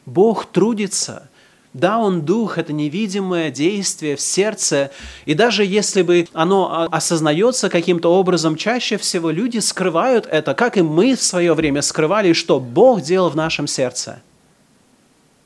[0.05, 1.31] Бог трудится–
[1.75, 4.93] да, Он Дух, это невидимое действие в сердце,
[5.27, 10.83] и даже если бы оно осознается каким-то образом, чаще всего люди скрывают это, как и
[10.83, 14.23] мы в свое время скрывали, что Бог делал в нашем сердце.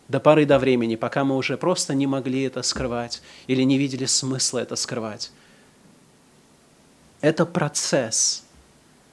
[0.08, 4.04] До поры до времени, пока мы уже просто не могли это скрывать или не видели
[4.04, 5.32] смысла это скрывать.
[7.22, 8.44] Это процесс–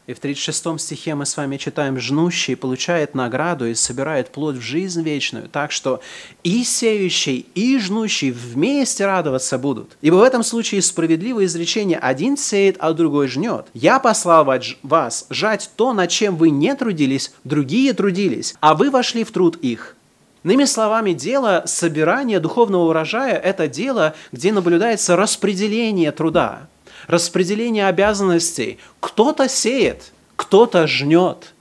[0.08, 4.62] и в 36 стихе мы с вами читаем, «Жнущий получает награду и собирает плод в
[4.62, 6.00] жизнь вечную, так что
[6.44, 9.98] и сеющий, и жнущий вместе радоваться будут.
[10.02, 13.66] Ибо в этом случае справедливое изречение один сеет, а другой жнет.
[13.74, 14.46] Я послал
[14.84, 19.58] вас жать то, над чем вы не трудились, другие трудились, а вы вошли в труд
[19.58, 19.96] их».
[20.44, 26.68] Иными словами, дело собирания духовного урожая– это дело, где наблюдается распределение труда
[27.08, 28.80] распределение обязанностей.
[29.00, 31.54] Кто-то сеет, кто-то жнет.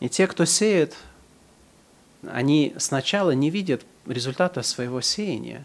[0.00, 0.94] И те, кто сеет,
[2.26, 5.64] они сначала не видят результата своего сеяния.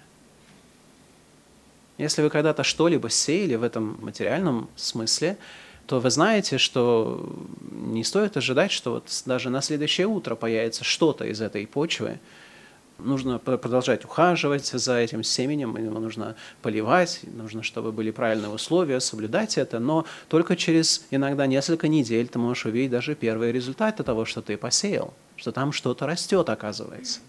[1.97, 5.38] Если вы когда-то что-либо сеяли в этом материальном смысле,
[5.86, 7.30] то вы знаете, что
[7.71, 12.19] не стоит ожидать, что вот даже на следующее утро появится что-то из этой почвы.
[13.03, 19.57] Нужно продолжать ухаживать за этим семенем, его нужно поливать, нужно, чтобы были правильные условия, соблюдать
[19.57, 24.41] это, но только через иногда несколько недель ты можешь увидеть даже первые результаты того, что
[24.41, 27.19] ты посеял, что там что-то растет, оказывается.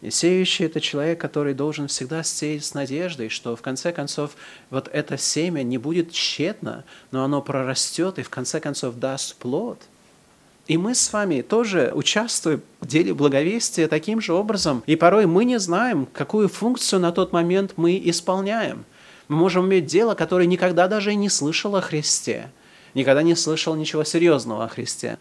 [0.00, 4.36] И сеющий– это человек, который должен всегда сеять с надеждой, что в конце концов
[4.70, 9.80] вот это семя не будет тщетно, но оно прорастет и в конце концов даст плод–
[10.68, 14.84] и мы с вами тоже участвуем в деле благовестия таким же образом.
[14.86, 18.84] И порой мы не знаем, какую функцию на тот момент мы исполняем.
[19.28, 22.50] Мы можем иметь дело, которое никогда даже и не слышал о Христе,
[22.94, 25.18] никогда не слышал ничего серьезного о Христе.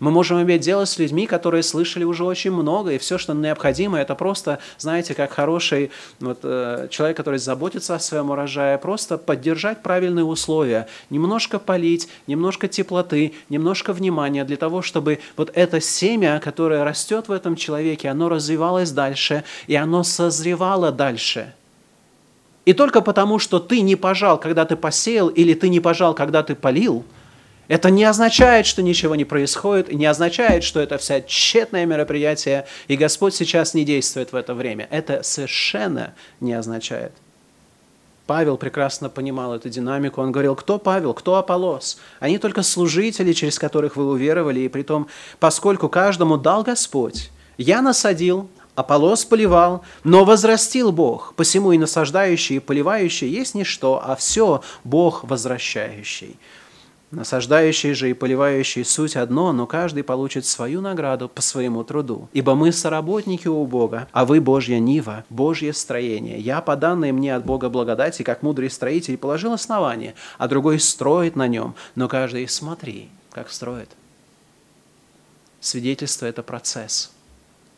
[0.00, 4.00] Мы можем иметь дело с людьми, которые слышали уже очень много, и все, что необходимо,
[4.00, 9.82] это просто, знаете, как хороший вот, э, человек, который заботится о своем урожае, просто поддержать
[9.82, 16.82] правильные условия, немножко полить, немножко теплоты, немножко внимания для того, чтобы вот это семя, которое
[16.82, 21.52] растет в этом человеке, оно развивалось дальше, и оно созревало дальше.
[22.64, 26.42] И только потому, что ты не пожал, когда ты посеял, или ты не пожал, когда
[26.42, 27.04] ты полил–
[27.70, 32.96] это не означает, что ничего не происходит, не означает, что это вся тщетное мероприятие, и
[32.96, 34.88] Господь сейчас не действует в это время.
[34.90, 37.12] Это совершенно не означает.
[38.26, 40.20] Павел прекрасно понимал эту динамику.
[40.20, 42.00] Он говорил, кто Павел, кто Аполос?
[42.18, 45.06] Они только служители, через которых вы уверовали, и при том,
[45.38, 52.60] поскольку каждому дал Господь, я насадил, Аполос поливал, но возрастил Бог, посему и насаждающий, и
[52.60, 56.36] поливающий есть не что, а все Бог возвращающий.
[57.10, 62.28] Насаждающий же и поливающий суть одно, но каждый получит свою награду по своему труду.
[62.32, 66.38] Ибо мы соработники у Бога, а вы Божья нива, Божье строение.
[66.38, 71.34] Я, по данной мне от Бога благодати, как мудрый строитель, положил основание, а другой строит
[71.34, 73.90] на нем, но каждый смотри, как строит.
[75.58, 77.10] Свидетельство– это процесс.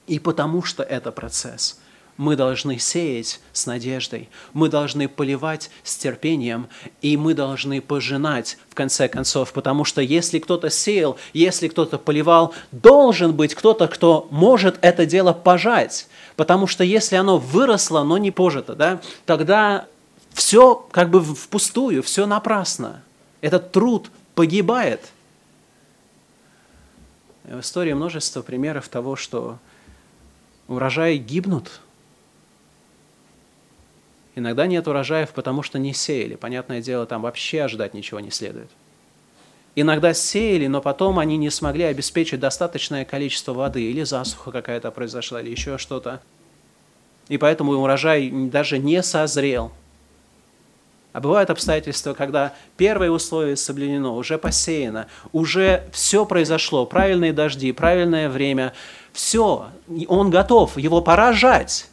[0.07, 1.79] И потому что это процесс–
[2.17, 6.69] мы должны сеять с надеждой, мы должны поливать с терпением,
[7.01, 12.55] и мы должны пожинать в конце концов, потому что если кто-то сеял, если кто-то поливал,
[12.71, 18.31] должен быть кто-то, кто может это дело пожать, потому что если оно выросло, но не
[18.31, 19.87] пожито, да, тогда
[20.33, 23.03] все как бы впустую, все напрасно.
[23.41, 25.01] Этот труд погибает.
[27.45, 29.59] В истории множество примеров того, что
[30.69, 31.81] урожаи гибнут–
[34.35, 36.37] Иногда нет урожаев, потому что не сеяли.
[36.37, 38.71] Понятное дело, там вообще ожидать ничего не следует.
[39.75, 45.41] Иногда сеяли, но потом они не смогли обеспечить достаточное количество воды, или засуха какая-то произошла,
[45.41, 46.21] или еще что-то.
[47.29, 49.73] И поэтому урожай даже не созрел.
[51.13, 58.31] А бывают обстоятельства, когда первое условие соблюдено, уже посеяно, уже все произошло, правильные дожди, правильное
[58.31, 58.73] время,
[59.13, 59.69] все,
[60.09, 61.87] он готов, его пора жать.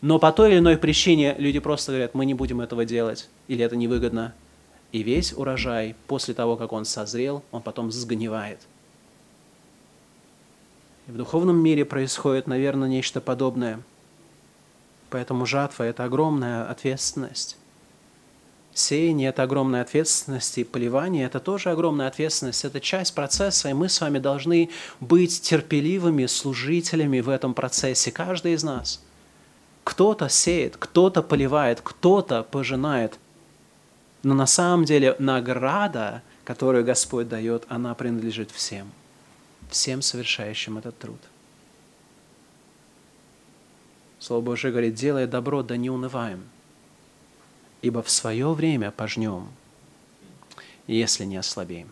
[0.00, 3.64] Но по той или иной причине люди просто говорят, мы не будем этого делать, или
[3.64, 4.32] это невыгодно.
[4.92, 8.60] И весь урожай, после того, как он созрел, он потом сгнивает.
[11.08, 13.80] И в духовном мире происходит, наверное, нечто подобное.
[15.10, 17.56] Поэтому жатва– это огромная ответственность.
[18.72, 22.64] Сеяние– это огромная ответственность, и поливание– это тоже огромная ответственность.
[22.64, 28.52] Это часть процесса, и мы с вами должны быть терпеливыми служителями в этом процессе, каждый
[28.52, 29.02] из нас–
[29.88, 33.18] кто-то сеет, кто-то поливает, кто-то пожинает.
[34.22, 38.92] Но на самом деле награда, которую Господь дает, она принадлежит всем.
[39.70, 41.18] Всем совершающим этот труд.
[44.18, 46.44] Слово Божие говорит, делая добро, да не унываем,
[47.80, 49.48] ибо в свое время пожнем,
[50.86, 51.88] если не ослабеем.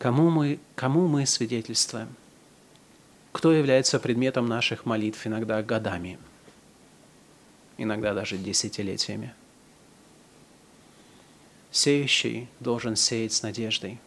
[0.00, 2.08] Кому мы, кому мы свидетельствуем?
[3.32, 6.18] Кто является предметом наших молитв иногда годами,
[7.78, 9.34] иногда даже десятилетиями.
[11.70, 13.98] Сеющий должен сеять с надеждой,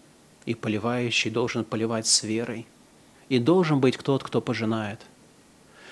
[0.45, 2.67] и поливающий должен поливать с верой,
[3.27, 5.01] и должен быть тот, кто пожинает.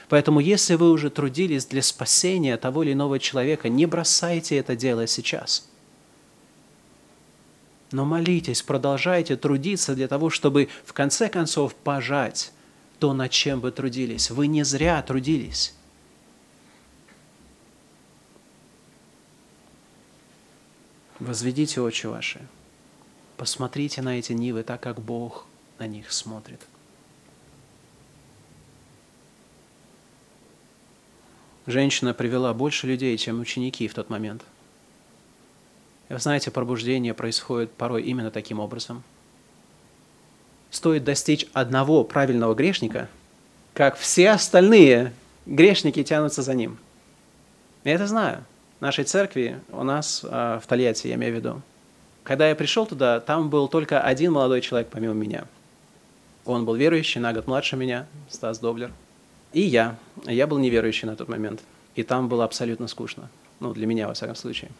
[0.09, 5.07] Поэтому, если вы уже трудились для спасения того или иного человека, не бросайте это дело
[5.07, 5.67] сейчас.
[7.91, 12.52] Но молитесь, продолжайте трудиться для того, чтобы в конце концов пожать
[13.03, 14.31] то, над чем вы трудились.
[14.31, 15.75] Вы не зря трудились.
[21.19, 22.39] Возведите очи ваши.
[23.35, 25.45] Посмотрите на эти нивы так, как Бог
[25.79, 26.61] на них смотрит.
[31.65, 34.45] Женщина привела больше людей, чем ученики в тот момент.
[36.07, 39.03] И вы знаете, пробуждение происходит порой именно таким образом–
[40.73, 43.07] стоит достичь одного правильного грешника,
[43.73, 45.13] как все остальные
[45.45, 46.77] грешники тянутся за ним.
[47.83, 48.43] Я это знаю.
[48.79, 51.61] В нашей церкви, у нас э, в Тольятти, я имею в виду.
[52.23, 55.45] Когда я пришел туда, там был только один молодой человек помимо меня.
[56.43, 58.91] Он был верующий, на год младше меня, Стас Доблер.
[59.53, 59.95] И я.
[60.25, 61.61] Я был неверующий на тот момент.
[61.95, 63.29] И там было абсолютно скучно.
[63.59, 64.71] Ну, для меня, во всяком случае.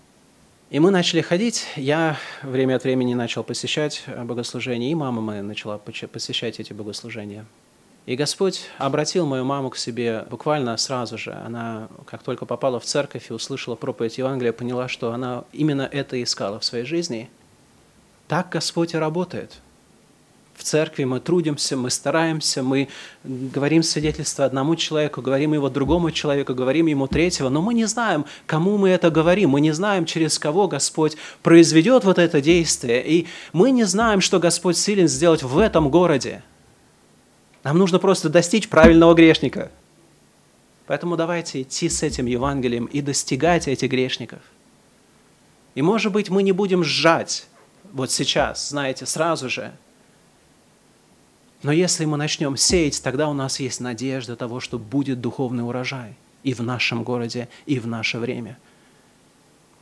[0.69, 1.67] И мы начали ходить.
[1.75, 7.45] Я время от времени начал посещать богослужения, и мама моя начала посещать эти богослужения.
[8.05, 11.31] И Господь обратил мою маму к себе буквально сразу же.
[11.31, 16.21] Она, как только попала в церковь и услышала проповедь Евангелия, поняла, что она именно это
[16.21, 17.29] искала в своей жизни.
[18.27, 19.61] Так Господь и работает.
[20.55, 22.89] В церкви мы трудимся, мы стараемся, мы
[23.23, 28.25] говорим свидетельство одному человеку, говорим его другому человеку, говорим ему третьего, но мы не знаем,
[28.45, 33.27] кому мы это говорим, мы не знаем, через кого Господь произведет вот это действие, и
[33.51, 36.43] мы не знаем, что Господь силен сделать в этом городе–
[37.63, 39.71] нам нужно просто достичь правильного грешника.
[40.85, 44.39] Поэтому давайте идти с этим Евангелием и достигать этих грешников.
[45.75, 47.47] И, может быть, мы не будем сжать
[47.93, 49.71] вот сейчас, знаете, сразу же.
[51.63, 56.15] Но если мы начнем сеять, тогда у нас есть надежда того, что будет духовный урожай
[56.43, 58.59] и в нашем городе, и в наше время.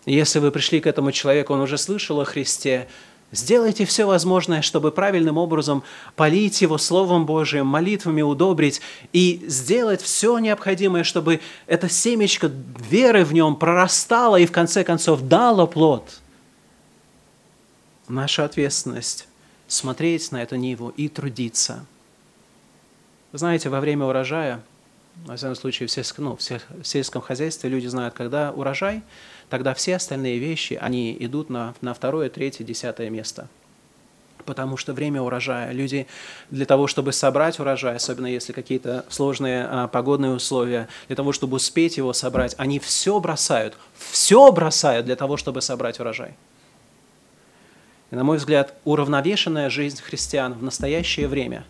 [0.06, 2.88] Если вы пришли к этому человеку, он уже слышал о Христе,
[3.34, 5.84] Сделайте все возможное, чтобы правильным образом
[6.18, 8.82] полить его Словом Божиим, молитвами удобрить
[9.14, 12.52] и сделать все необходимое, чтобы это семечко
[12.90, 16.20] веры в нем прорастало и в конце концов дало плод.
[18.10, 19.28] Наша ответственность–
[19.72, 21.86] смотреть на эту ниву и трудиться.
[23.32, 24.62] Вы знаете, во время урожая,
[25.26, 29.02] во всяком случае, в сельском, ну, в сельском хозяйстве люди знают, когда урожай–
[29.52, 33.48] тогда все остальные вещи, они идут на, на второе, третье, десятое место.
[34.46, 35.72] Потому что время урожая.
[35.74, 36.08] Люди
[36.50, 41.58] для того, чтобы собрать урожай, особенно если какие-то сложные а, погодные условия, для того, чтобы
[41.58, 46.34] успеть его собрать, они все бросают, все бросают для того, чтобы собрать урожай.
[48.12, 51.66] И, на мой взгляд, уравновешенная жизнь христиан в настоящее время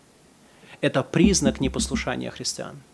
[0.80, 2.76] –это признак непослушания христиан–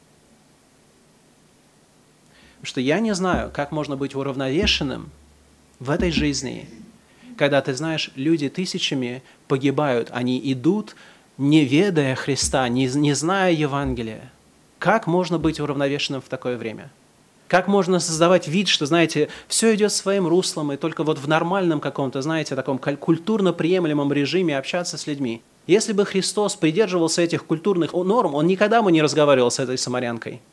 [2.66, 5.10] что я не знаю, как можно быть уравновешенным
[5.78, 6.68] в этой жизни,
[7.36, 10.96] когда ты знаешь, люди тысячами погибают, они идут,
[11.38, 14.32] не ведая Христа, не, не зная Евангелия.
[14.78, 16.90] Как можно быть уравновешенным в такое время?
[17.48, 21.80] Как можно создавать вид, что, знаете, все идет своим руслом, и только вот в нормальном
[21.80, 25.42] каком-то, знаете, таком культурно приемлемом режиме общаться с людьми?
[25.66, 30.40] Если бы Христос придерживался этих культурных норм, он никогда бы не разговаривал с этой самарянкой–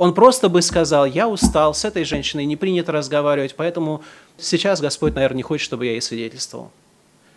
[0.00, 4.02] он просто бы сказал, я устал, с этой женщиной не принято разговаривать, поэтому
[4.38, 6.70] сейчас Господь, наверное, не хочет, чтобы я ей свидетельствовал.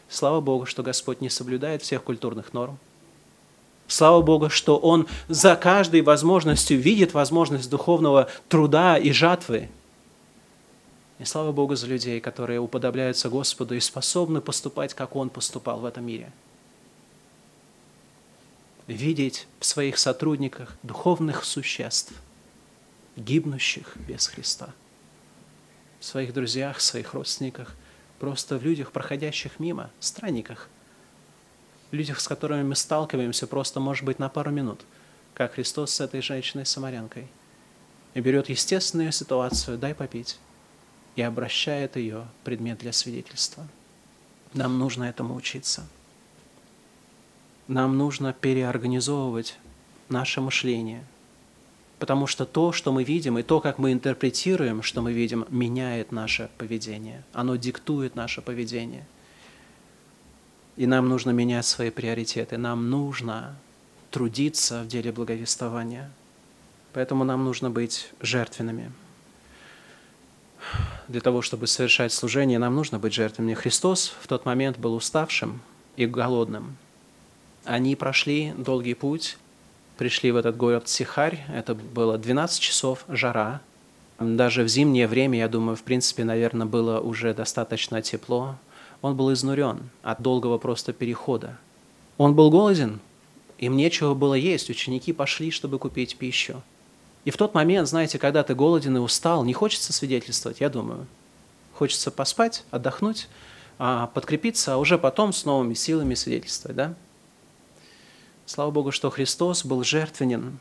[0.07, 2.79] Слава Богу, что Господь не соблюдает всех культурных норм.
[3.93, 9.69] Слава Богу, что Он за каждой возможностью видит возможность духовного труда и жатвы.
[11.19, 15.85] И слава Богу за людей, которые уподобляются Господу и способны поступать, как Он поступал в
[15.85, 16.31] этом мире.
[18.87, 22.13] Видеть в своих сотрудниках духовных существ–
[23.15, 24.69] гибнущих без Христа.
[25.99, 27.75] В своих друзьях, в своих родственниках,
[28.17, 30.67] просто в людях, проходящих мимо, странниках,
[31.93, 34.81] людях, с которыми мы сталкиваемся просто, может быть, на пару минут,
[35.33, 37.27] как Христос с этой женщиной-самарянкой,
[38.13, 40.39] и берет естественную ситуацию «дай попить»
[41.15, 43.67] и обращает ее предмет для свидетельства.
[44.53, 45.87] Нам нужно этому учиться.
[47.67, 49.57] Нам нужно переорганизовывать
[50.09, 51.05] наше мышление–
[52.03, 56.11] потому что то, что мы видим, и то, как мы интерпретируем, что мы видим, меняет
[56.11, 57.23] наше поведение.
[57.31, 59.07] Оно диктует наше поведение.
[60.75, 62.57] И нам нужно менять свои приоритеты.
[62.57, 63.55] Нам нужно
[64.11, 66.09] трудиться в деле благовествования.
[66.93, 68.91] Поэтому нам нужно быть жертвенными.
[71.07, 73.53] Для того, чтобы совершать служение, нам нужно быть жертвенными.
[73.53, 75.61] Христос в тот момент был уставшим
[75.95, 76.77] и голодным.
[77.65, 79.37] Они прошли долгий путь,
[79.97, 81.43] пришли в этот город Сихарь.
[81.53, 83.61] Это было 12 часов, жара.
[84.19, 88.57] Даже в зимнее время, я думаю, в принципе, наверное, было уже достаточно тепло.
[89.03, 91.59] Он был изнурен от долгого просто перехода.
[92.17, 93.01] Он был голоден,
[93.57, 94.69] им нечего было есть.
[94.69, 96.63] Ученики пошли, чтобы купить пищу.
[97.25, 101.05] И в тот момент, знаете, когда ты голоден и устал, не хочется свидетельствовать, я думаю.
[101.73, 103.27] Хочется поспать, отдохнуть,
[103.77, 106.93] а подкрепиться, а уже потом с новыми силами свидетельствовать, да?
[108.45, 110.59] Слава Богу, что Христос был жертвенен,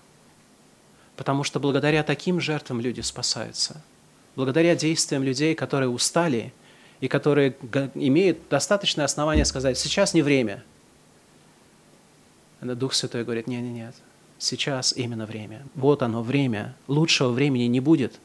[1.16, 3.82] потому что благодаря таким жертвам люди спасаются.
[4.34, 6.52] Благодаря действиям людей, которые устали
[7.02, 7.56] и которые
[7.94, 10.62] имеют достаточное основание сказать, сейчас не время.
[12.60, 13.94] Это Дух Святой говорит, нет, нет, нет,
[14.38, 15.66] сейчас именно время.
[15.74, 16.76] Вот оно, время.
[16.86, 18.20] Лучшего времени не будет.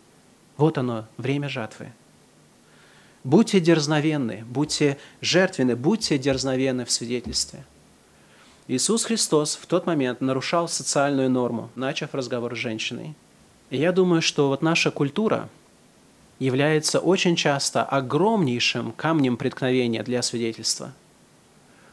[0.58, 1.92] Вот оно, время жатвы.
[3.24, 7.66] Будьте дерзновенны, будьте жертвенны, будьте дерзновенны в свидетельстве.
[8.68, 13.16] Иисус Христос в тот момент нарушал социальную норму, начав разговор с женщиной.
[13.72, 15.50] И я думаю, что вот наша культура
[16.40, 20.94] является очень часто огромнейшим камнем преткновения для свидетельства.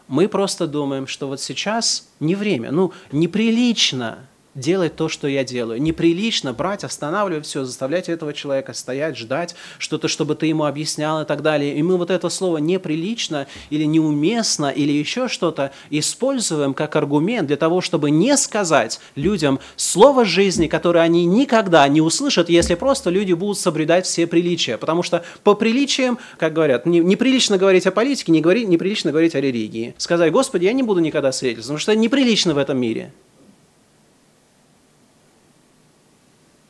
[0.07, 4.19] Мы просто думаем, что вот сейчас не время, ну, неприлично
[4.55, 5.81] делать то, что я делаю.
[5.81, 11.25] Неприлично брать, останавливать все, заставлять этого человека стоять, ждать что-то, чтобы ты ему объяснял и
[11.25, 11.77] так далее.
[11.77, 17.57] И мы вот это слово неприлично или неуместно или еще что-то используем как аргумент для
[17.57, 23.33] того, чтобы не сказать людям слово жизни, которое они никогда не услышат, если просто люди
[23.33, 24.79] будут соблюдать все приличия.
[24.79, 29.41] Потому что по приличиям, как говорят, неприлично говорить о политике, не говорить, неприлично говорить о
[29.41, 29.95] религии.
[29.99, 33.13] Сказать, Господи, я не буду никогда свидетельствовать, потому что это неприлично в этом мире.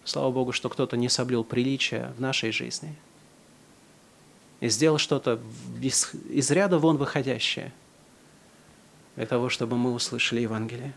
[0.05, 2.95] Слава Богу, что кто-то не соблюл приличия в нашей жизни
[4.61, 5.41] и сделал что-то
[5.81, 7.73] из, из ряда вон выходящее
[9.17, 10.95] для того, чтобы мы услышали Евангелие.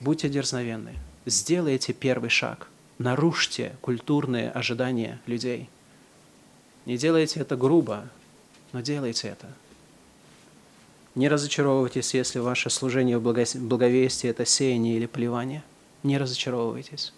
[0.00, 0.94] Будьте дерзновенны,
[1.24, 2.68] сделайте первый шаг,
[2.98, 5.68] нарушьте культурные ожидания людей.
[6.84, 8.08] Не делайте это грубо,
[8.72, 9.48] но делайте это.
[11.14, 15.62] Не разочаровывайтесь, если ваше служение в благовестии– это сеяние или плевание.
[16.02, 17.12] Не разочаровывайтесь.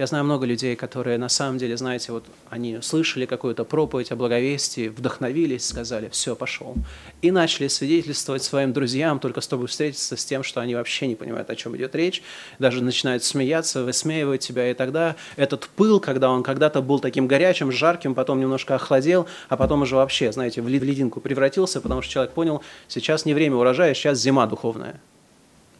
[0.00, 4.16] Я знаю много людей, которые на самом деле, знаете, вот они слышали какую-то проповедь о
[4.16, 6.74] благовестии, вдохновились, сказали, все, пошел.
[7.20, 11.50] И начали свидетельствовать своим друзьям, только чтобы встретиться с тем, что они вообще не понимают,
[11.50, 12.22] о чем идет речь,
[12.58, 17.70] даже начинают смеяться, высмеивать тебя, и тогда этот пыл, когда он когда-то был таким горячим,
[17.70, 22.32] жарким, потом немножко охладел, а потом уже вообще, знаете, в лединку превратился, потому что человек
[22.32, 24.98] понял, сейчас не время урожая, сейчас зима духовная.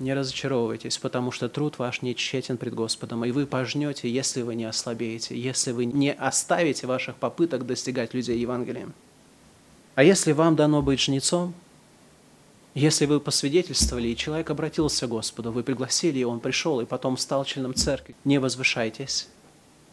[0.00, 4.54] Не разочаровывайтесь, потому что труд ваш не тщетен пред Господом, и вы пожнете, если вы
[4.54, 8.94] не ослабеете, если вы не оставите ваших попыток достигать людей Евангелием.
[9.96, 11.52] А если вам дано быть жнецом,
[12.72, 17.18] если вы посвидетельствовали, и человек обратился к Господу, вы пригласили, и он пришел, и потом
[17.18, 19.28] стал членом церкви, не возвышайтесь,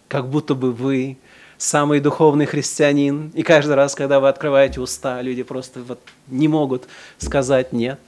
[0.08, 1.18] как будто бы вы
[1.58, 6.88] самый духовный христианин, и каждый раз, когда вы открываете уста, люди просто вот не могут
[7.18, 8.00] сказать «нет».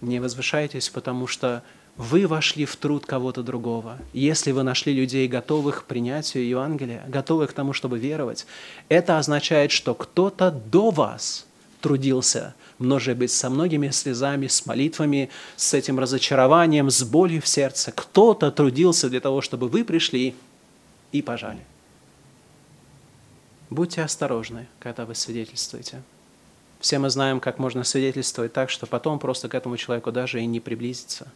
[0.00, 1.62] Не возвышайтесь, потому что
[1.96, 3.98] вы вошли в труд кого-то другого.
[4.12, 8.46] Если вы нашли людей, готовых к принятию Евангелия, готовых к тому, чтобы веровать,
[8.88, 11.46] это означает, что кто-то до вас
[11.80, 17.92] трудился, может быть, со многими слезами, с молитвами, с этим разочарованием, с болью в сердце.
[17.92, 20.34] Кто-то трудился для того, чтобы вы пришли
[21.12, 21.60] и пожали.
[23.68, 26.02] Будьте осторожны, когда вы свидетельствуете.
[26.80, 30.46] Все мы знаем, как можно свидетельствовать так, что потом просто к этому человеку даже и
[30.46, 31.28] не приблизиться.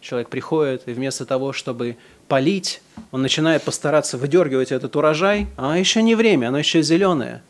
[0.00, 1.96] Человек приходит, и вместо того, чтобы
[2.28, 2.80] полить,
[3.10, 7.42] он начинает постараться выдергивать этот урожай, а еще не время, оно еще зеленое.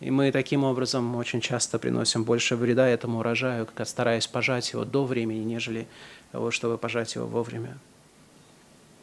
[0.00, 4.86] И мы таким образом очень часто приносим больше вреда этому урожаю, как стараясь пожать его
[4.86, 5.86] до времени, нежели
[6.32, 7.76] того, чтобы пожать его вовремя.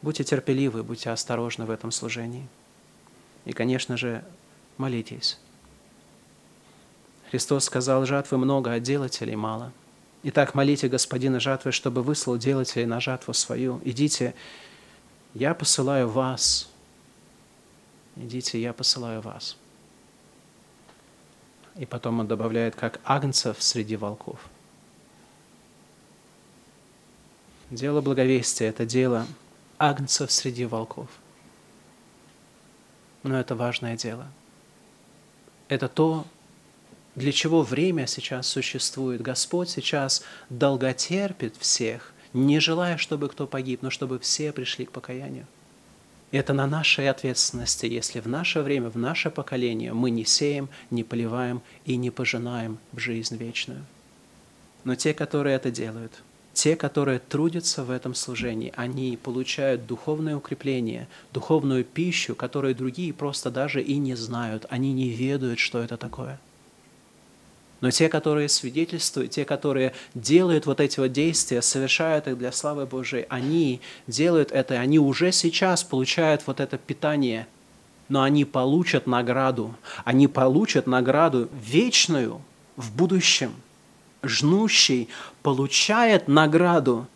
[0.01, 2.47] Будьте терпеливы, будьте осторожны в этом служении.
[3.45, 4.23] И, конечно же,
[4.77, 5.37] молитесь.
[7.29, 9.71] Христос сказал, жатвы много, а делателей мало.
[10.23, 13.79] Итак, молите Господина жатвы, чтобы выслал делателей на жатву свою.
[13.85, 14.33] Идите,
[15.35, 16.69] я посылаю вас.
[18.15, 19.57] Идите, я посылаю вас.
[21.75, 24.39] И потом он добавляет, как агнцев среди волков.
[27.69, 29.27] Дело благовестия– это дело
[29.77, 31.07] агнцев среди волков.
[33.21, 34.27] Но это важное дело.
[35.67, 36.25] Это то,
[37.19, 39.21] для чего время сейчас существует.
[39.21, 45.45] Господь сейчас долготерпит всех, не желая, чтобы кто погиб, но чтобы все пришли к покаянию.
[46.31, 51.03] Это на нашей ответственности, если в наше время, в наше поколение мы не сеем, не
[51.03, 53.83] поливаем и не пожинаем в жизнь вечную.
[54.85, 61.09] Но те, которые это делают, те, которые трудятся в этом служении, они получают духовное укрепление,
[61.33, 66.39] духовную пищу, которую другие просто даже и не знают, они не ведают, что это такое–
[67.81, 72.85] но те, которые свидетельствуют, те, которые делают вот эти вот действия, совершают их для славы
[72.85, 77.47] Божией, они делают это, и они уже сейчас получают вот это питание,
[78.09, 79.75] но они получат награду.
[80.03, 82.41] Они получат награду вечную
[82.75, 83.53] в будущем.
[84.23, 85.07] Жнущий
[85.43, 87.07] получает награду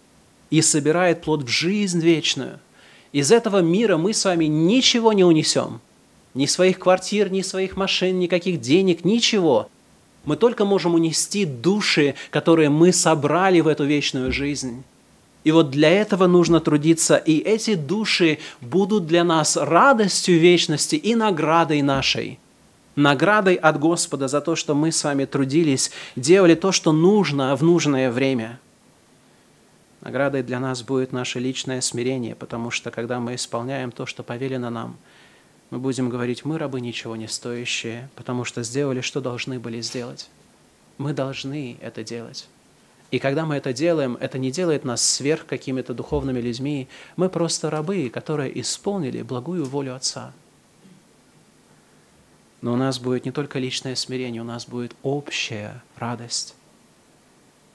[0.50, 2.60] и собирает плод в жизнь вечную.
[3.12, 5.82] Из этого мира мы с вами ничего не унесем.
[6.34, 9.70] ни своих квартир, ни своих машин, никаких денег, ничего.
[10.26, 14.84] Мы только можем унести души, которые мы собрали в эту вечную жизнь.
[15.44, 21.16] И вот для этого нужно трудиться, и эти души будут для нас радостью вечности и
[21.16, 22.40] наградой нашей.
[22.96, 27.64] Наградой от Господа за то, что мы с вами трудились, делали то, что нужно в
[27.64, 28.60] нужное время.
[30.02, 34.70] Наградой для нас будет наше личное смирение, потому что когда мы исполняем то, что повелено
[34.70, 34.98] нам,
[35.74, 40.30] мы будем говорить, мы рабы ничего не стоящие, потому что сделали, что должны были сделать.
[41.00, 42.48] Мы должны это делать.
[43.10, 46.88] И когда мы это делаем, это не делает нас сверх какими-то духовными людьми.
[47.16, 50.32] Мы просто рабы, которые исполнили благую волю Отца.
[52.62, 56.54] Но у нас будет не только личное смирение, у нас будет общая радость.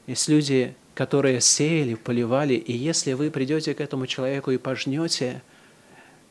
[0.06, 5.42] Есть люди, которые сеяли, поливали, и если вы придете к этому человеку и пожнете,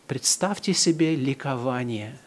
[0.07, 2.17] представьте себе ликование–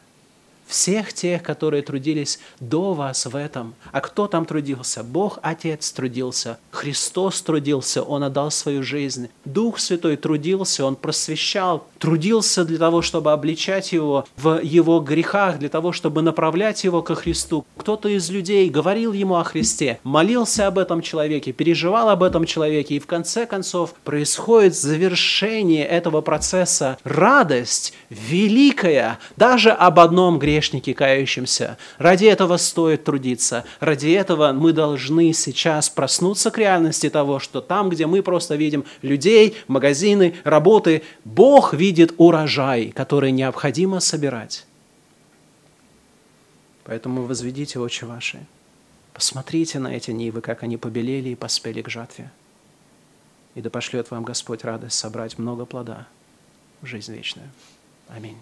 [0.71, 3.75] всех тех, которые трудились до вас в этом.
[3.93, 5.03] А кто там трудился?
[5.03, 9.29] Бог Отец трудился, Христос трудился, Он отдал свою жизнь.
[9.45, 15.69] Дух Святой трудился, Он просвещал, трудился для того, чтобы обличать его в его грехах, для
[15.69, 17.67] того, чтобы направлять его ко Христу.
[17.77, 22.95] Кто-то из людей говорил ему о Христе, молился об этом человеке, переживал об этом человеке,
[22.95, 26.99] и в конце концов происходит завершение этого процесса.
[27.03, 31.79] Радость великая даже об одном грехе грешники кающимся.
[31.97, 33.65] Ради этого стоит трудиться.
[33.81, 38.85] Ради этого мы должны сейчас проснуться к реальности того, что там, где мы просто видим
[39.01, 44.67] людей, магазины, работы, Бог видит урожай, который необходимо собирать.
[46.85, 48.41] Поэтому возведите очи ваши.
[49.15, 52.31] Посмотрите на эти нивы, как они побелели и поспели к жатве.
[53.55, 56.07] И да пошлет вам Господь радость собрать много плода
[56.83, 57.49] в жизнь вечную.
[58.09, 58.37] Аминь.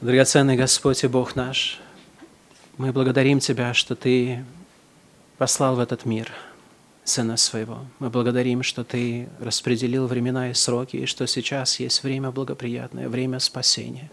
[0.00, 1.80] Драгоценный Господь и Бог наш,
[2.76, 4.44] мы благодарим Тебя, что Ты
[5.38, 6.30] послал в этот мир
[7.02, 7.80] Сына Своего.
[7.98, 13.40] Мы благодарим, что Ты распределил времена и сроки, и что сейчас есть время благоприятное, время
[13.40, 14.08] спасения.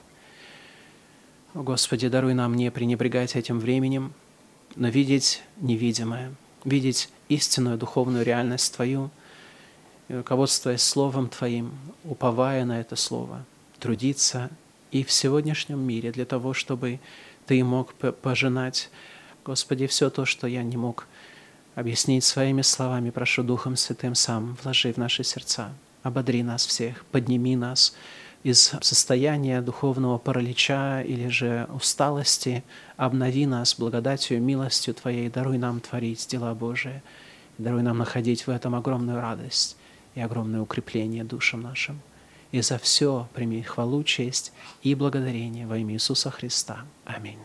[1.53, 4.11] О, Господи, даруй нам не пренебрегать этим временем,
[4.75, 6.33] но видеть невидимое,
[6.63, 9.11] видеть истинную духовную реальность Твою,
[10.07, 11.73] и руководствуясь Словом Твоим,
[12.03, 13.45] уповая на это Слово,
[13.79, 14.49] трудиться
[14.95, 17.01] и в сегодняшнем мире для того, чтобы
[17.47, 18.89] Ты мог пожинать,
[19.43, 21.05] Господи, все то, что я не мог
[21.75, 27.57] объяснить своими словами, прошу Духом Святым сам, вложи в наши сердца, ободри нас всех, подними
[27.57, 27.93] нас
[28.43, 32.63] из состояния духовного паралича или же усталости,
[32.95, 37.03] обнови нас благодатью, милостью Твоей, даруй нам творить дела Божии,
[37.57, 39.75] даруй нам находить в этом огромную радость
[40.15, 41.99] и огромное укрепление душам нашим.
[42.51, 46.85] И за все прими хвалу, честь и благодарение во имя Иисуса Христа.
[47.05, 47.39] Аминь.